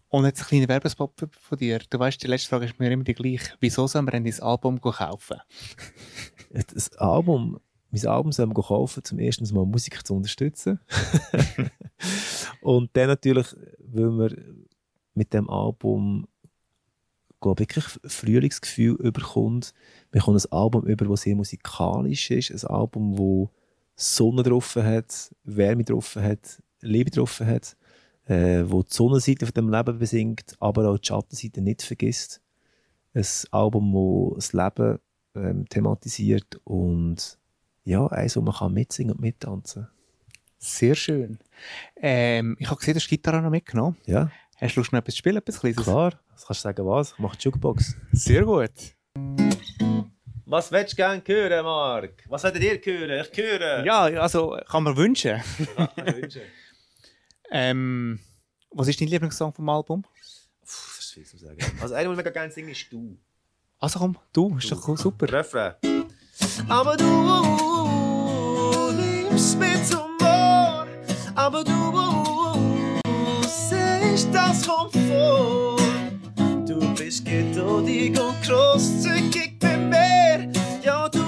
Und 0.08 0.24
jetzt 0.24 0.40
ein 0.40 0.46
kleiner 0.48 0.68
Werbespot 0.68 1.12
von 1.30 1.58
dir. 1.58 1.78
Du 1.88 1.98
weißt, 1.98 2.20
die 2.20 2.26
letzte 2.26 2.48
Frage 2.48 2.64
ist 2.64 2.80
mir 2.80 2.90
immer 2.90 3.04
die 3.04 3.14
gleiche. 3.14 3.52
Wieso 3.60 3.86
soll 3.86 4.02
man 4.02 4.10
denn 4.10 4.24
dein 4.24 4.40
Album 4.42 4.80
kaufen? 4.80 5.36
das 6.74 6.92
Album, 6.96 7.60
mein 7.92 8.06
Album 8.06 8.32
soll 8.32 8.46
man 8.46 8.54
kaufen, 8.54 9.04
zum 9.04 9.20
ersten 9.20 9.54
Mal 9.54 9.64
Musik 9.66 10.04
zu 10.04 10.14
unterstützen. 10.16 10.80
und 12.62 12.90
dann 12.94 13.06
natürlich, 13.08 13.54
weil 13.78 14.10
man 14.10 14.66
mit 15.14 15.32
dem 15.32 15.48
Album 15.48 16.26
glaube 17.40 17.60
wirklich 17.60 17.84
Frühlingsgefühl 18.04 18.96
überkommt. 18.96 19.74
Man 20.12 20.22
kommt 20.22 20.44
ein 20.44 20.52
Album 20.52 20.84
über, 20.86 21.06
das 21.06 21.22
sehr 21.22 21.36
musikalisch 21.36 22.30
ist, 22.30 22.50
ein 22.50 22.70
Album, 22.70 23.18
wo 23.18 23.50
Sonne 23.96 24.42
drauf 24.42 24.76
hat, 24.76 25.34
Wärme 25.44 25.84
drauf 25.84 26.16
hat, 26.16 26.62
Liebe 26.80 27.10
drauf 27.10 27.40
hat, 27.40 27.76
äh, 28.26 28.64
wo 28.66 28.82
die 28.82 28.92
Sonnenseite 28.92 29.46
von 29.46 29.54
dem 29.54 29.70
Leben 29.70 29.98
besingt, 29.98 30.56
aber 30.58 30.88
auch 30.88 30.98
die 30.98 31.06
Schattenseite 31.06 31.60
nicht 31.60 31.82
vergisst. 31.82 32.40
Ein 33.12 33.26
Album, 33.50 33.92
wo 33.92 34.34
das 34.36 34.52
Leben 34.52 34.98
ähm, 35.34 35.68
thematisiert 35.68 36.60
und 36.64 37.38
ja, 37.84 38.06
eins, 38.06 38.36
wo 38.36 38.40
man 38.40 38.54
kann 38.54 38.72
mitsingen 38.72 39.14
und 39.14 39.20
mittanzen. 39.20 39.88
Sehr 40.58 40.94
schön. 40.94 41.38
Ähm, 41.96 42.56
ich 42.58 42.68
habe 42.68 42.78
gesehen, 42.78 42.94
du 42.94 43.00
hast 43.00 43.10
die 43.10 43.16
Gitarre 43.16 43.42
noch 43.42 43.50
mitgenommen. 43.50 43.96
Ja, 44.06 44.30
Hast 44.60 44.76
du 44.76 44.80
Lust, 44.80 44.92
noch 44.92 44.98
etwas 44.98 45.14
zu 45.14 45.18
spielen? 45.20 45.38
Etwas 45.38 45.58
Kleines? 45.58 45.82
klar. 45.82 46.10
Das 46.32 46.44
kannst 46.44 46.60
du 46.60 46.68
sagen, 46.68 46.86
was? 46.86 47.12
Ich 47.12 47.18
mache 47.18 47.38
die 47.38 47.44
Jukebox. 47.44 47.96
Sehr 48.12 48.44
gut. 48.44 48.70
Was 50.44 50.70
willst 50.70 50.92
du 50.92 50.96
gerne 50.96 51.22
hören, 51.24 51.64
Marc? 51.64 52.24
Was 52.28 52.44
wollt 52.44 52.56
ihr 52.56 52.78
hören? 52.84 53.24
Ich 53.32 53.38
höre. 53.38 53.84
Ja, 53.86 54.02
also 54.20 54.58
kann 54.68 54.82
man 54.82 54.94
wünschen. 54.98 55.42
ähm, 57.50 58.20
was 58.70 58.88
ist 58.88 59.00
dein 59.00 59.08
Lieblingssong 59.08 59.54
vom 59.54 59.66
Album? 59.70 60.02
Puh, 60.02 60.10
das 60.62 60.98
ist 60.98 61.12
viel 61.14 61.24
zu 61.24 61.38
sagen. 61.38 61.56
Also, 61.80 61.94
einer, 61.94 62.10
den 62.10 62.12
ich 62.12 62.16
mega 62.18 62.30
gerne 62.30 62.52
singe, 62.52 62.72
ist 62.72 62.92
du. 62.92 63.18
Also 63.78 63.98
komm, 63.98 64.18
du, 64.34 64.58
ist 64.58 64.70
doch 64.70 64.86
cool, 64.86 64.98
super. 64.98 65.32
Refrain. 65.32 65.72
Aber 66.68 66.98
du 66.98 67.06
liebst 68.90 69.58
mich 69.58 69.84
zum 69.84 70.18
Mord, 70.20 70.88
aber 71.34 71.64
du 71.64 72.49
nicht 74.24 74.34
das, 74.34 74.66
Komfort. 74.66 75.80
du 76.66 76.94
bist 76.94 77.24
geduldig 77.24 78.18
und 78.20 78.42
großzügig 78.42 79.58
bei 79.58 79.76
mir. 79.76 80.52
Ja, 80.82 81.08
du 81.08 81.18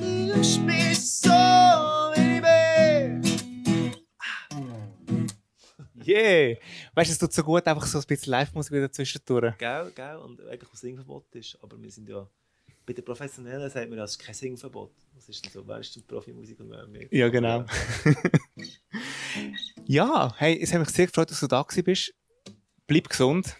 liebst 0.00 0.60
mich 0.62 0.98
so, 0.98 1.28
wie 1.28 2.36
ich 2.36 2.42
bin. 2.42 3.22
Yeah! 6.04 6.56
Weißt 6.94 7.10
du, 7.10 7.12
es 7.12 7.18
tut 7.18 7.32
so 7.32 7.42
gut, 7.42 7.66
einfach 7.66 7.86
so 7.86 7.98
ein 7.98 8.04
bisschen 8.04 8.30
Live-Musik 8.32 8.72
wieder 8.72 8.90
zwischendurch. 8.90 9.56
Gell, 9.58 9.92
gell, 9.94 10.16
und 10.16 10.40
eigentlich 10.40 10.72
was 10.72 10.80
Singverbot 10.80 11.34
ist, 11.34 11.58
aber 11.62 11.80
wir 11.80 11.90
sind 11.90 12.08
ja. 12.08 12.28
Bei 12.84 12.92
den 12.92 13.04
Professionellen 13.04 13.68
sagt 13.68 13.88
man, 13.88 13.98
das 13.98 14.12
ist 14.12 14.18
kein 14.18 14.34
Singverbot. 14.34 14.92
Was 15.14 15.28
ist 15.28 15.44
denn 15.44 15.52
so, 15.52 15.66
Weißt 15.66 15.96
du, 15.96 16.02
Profimusik 16.02 16.60
und 16.60 16.68
mehr? 16.68 17.08
Ja, 17.10 17.28
genau. 17.28 17.64
Ja, 19.88 20.34
hey, 20.38 20.58
es 20.60 20.72
hat 20.72 20.80
mich 20.80 20.88
sehr 20.88 21.06
gefreut, 21.06 21.30
dass 21.30 21.38
du 21.38 21.46
da 21.46 21.62
bist. 21.62 22.12
Bleib 22.88 23.08
gesund. 23.08 23.56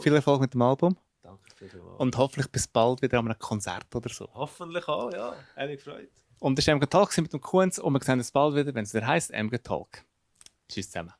Viel 0.00 0.14
Erfolg 0.14 0.40
mit 0.40 0.54
dem 0.54 0.62
Album. 0.62 0.96
Danke 1.22 1.50
vielmals. 1.56 1.98
Und 1.98 2.16
hoffentlich 2.16 2.50
bis 2.52 2.68
bald 2.68 3.02
wieder 3.02 3.18
an 3.18 3.26
einem 3.26 3.38
Konzert 3.38 3.92
oder 3.94 4.08
so. 4.08 4.28
hoffentlich 4.32 4.86
auch, 4.86 5.12
ja. 5.12 5.34
Hat 5.56 5.68
mich 5.68 5.82
gefreut. 5.82 6.08
Und 6.38 6.56
das 6.56 6.66
war 6.68 6.74
MG 6.74 6.86
Talk 6.86 7.16
mit 7.18 7.32
dem 7.32 7.40
Kunz 7.40 7.78
und 7.78 7.92
wir 7.92 8.00
sehen 8.00 8.18
uns 8.18 8.30
bald 8.30 8.54
wieder, 8.54 8.72
wenn 8.74 8.84
es 8.84 8.94
wieder 8.94 9.08
heisst 9.08 9.32
MG 9.32 9.58
Talk. 9.58 10.04
Tschüss 10.68 10.86
zusammen. 10.86 11.12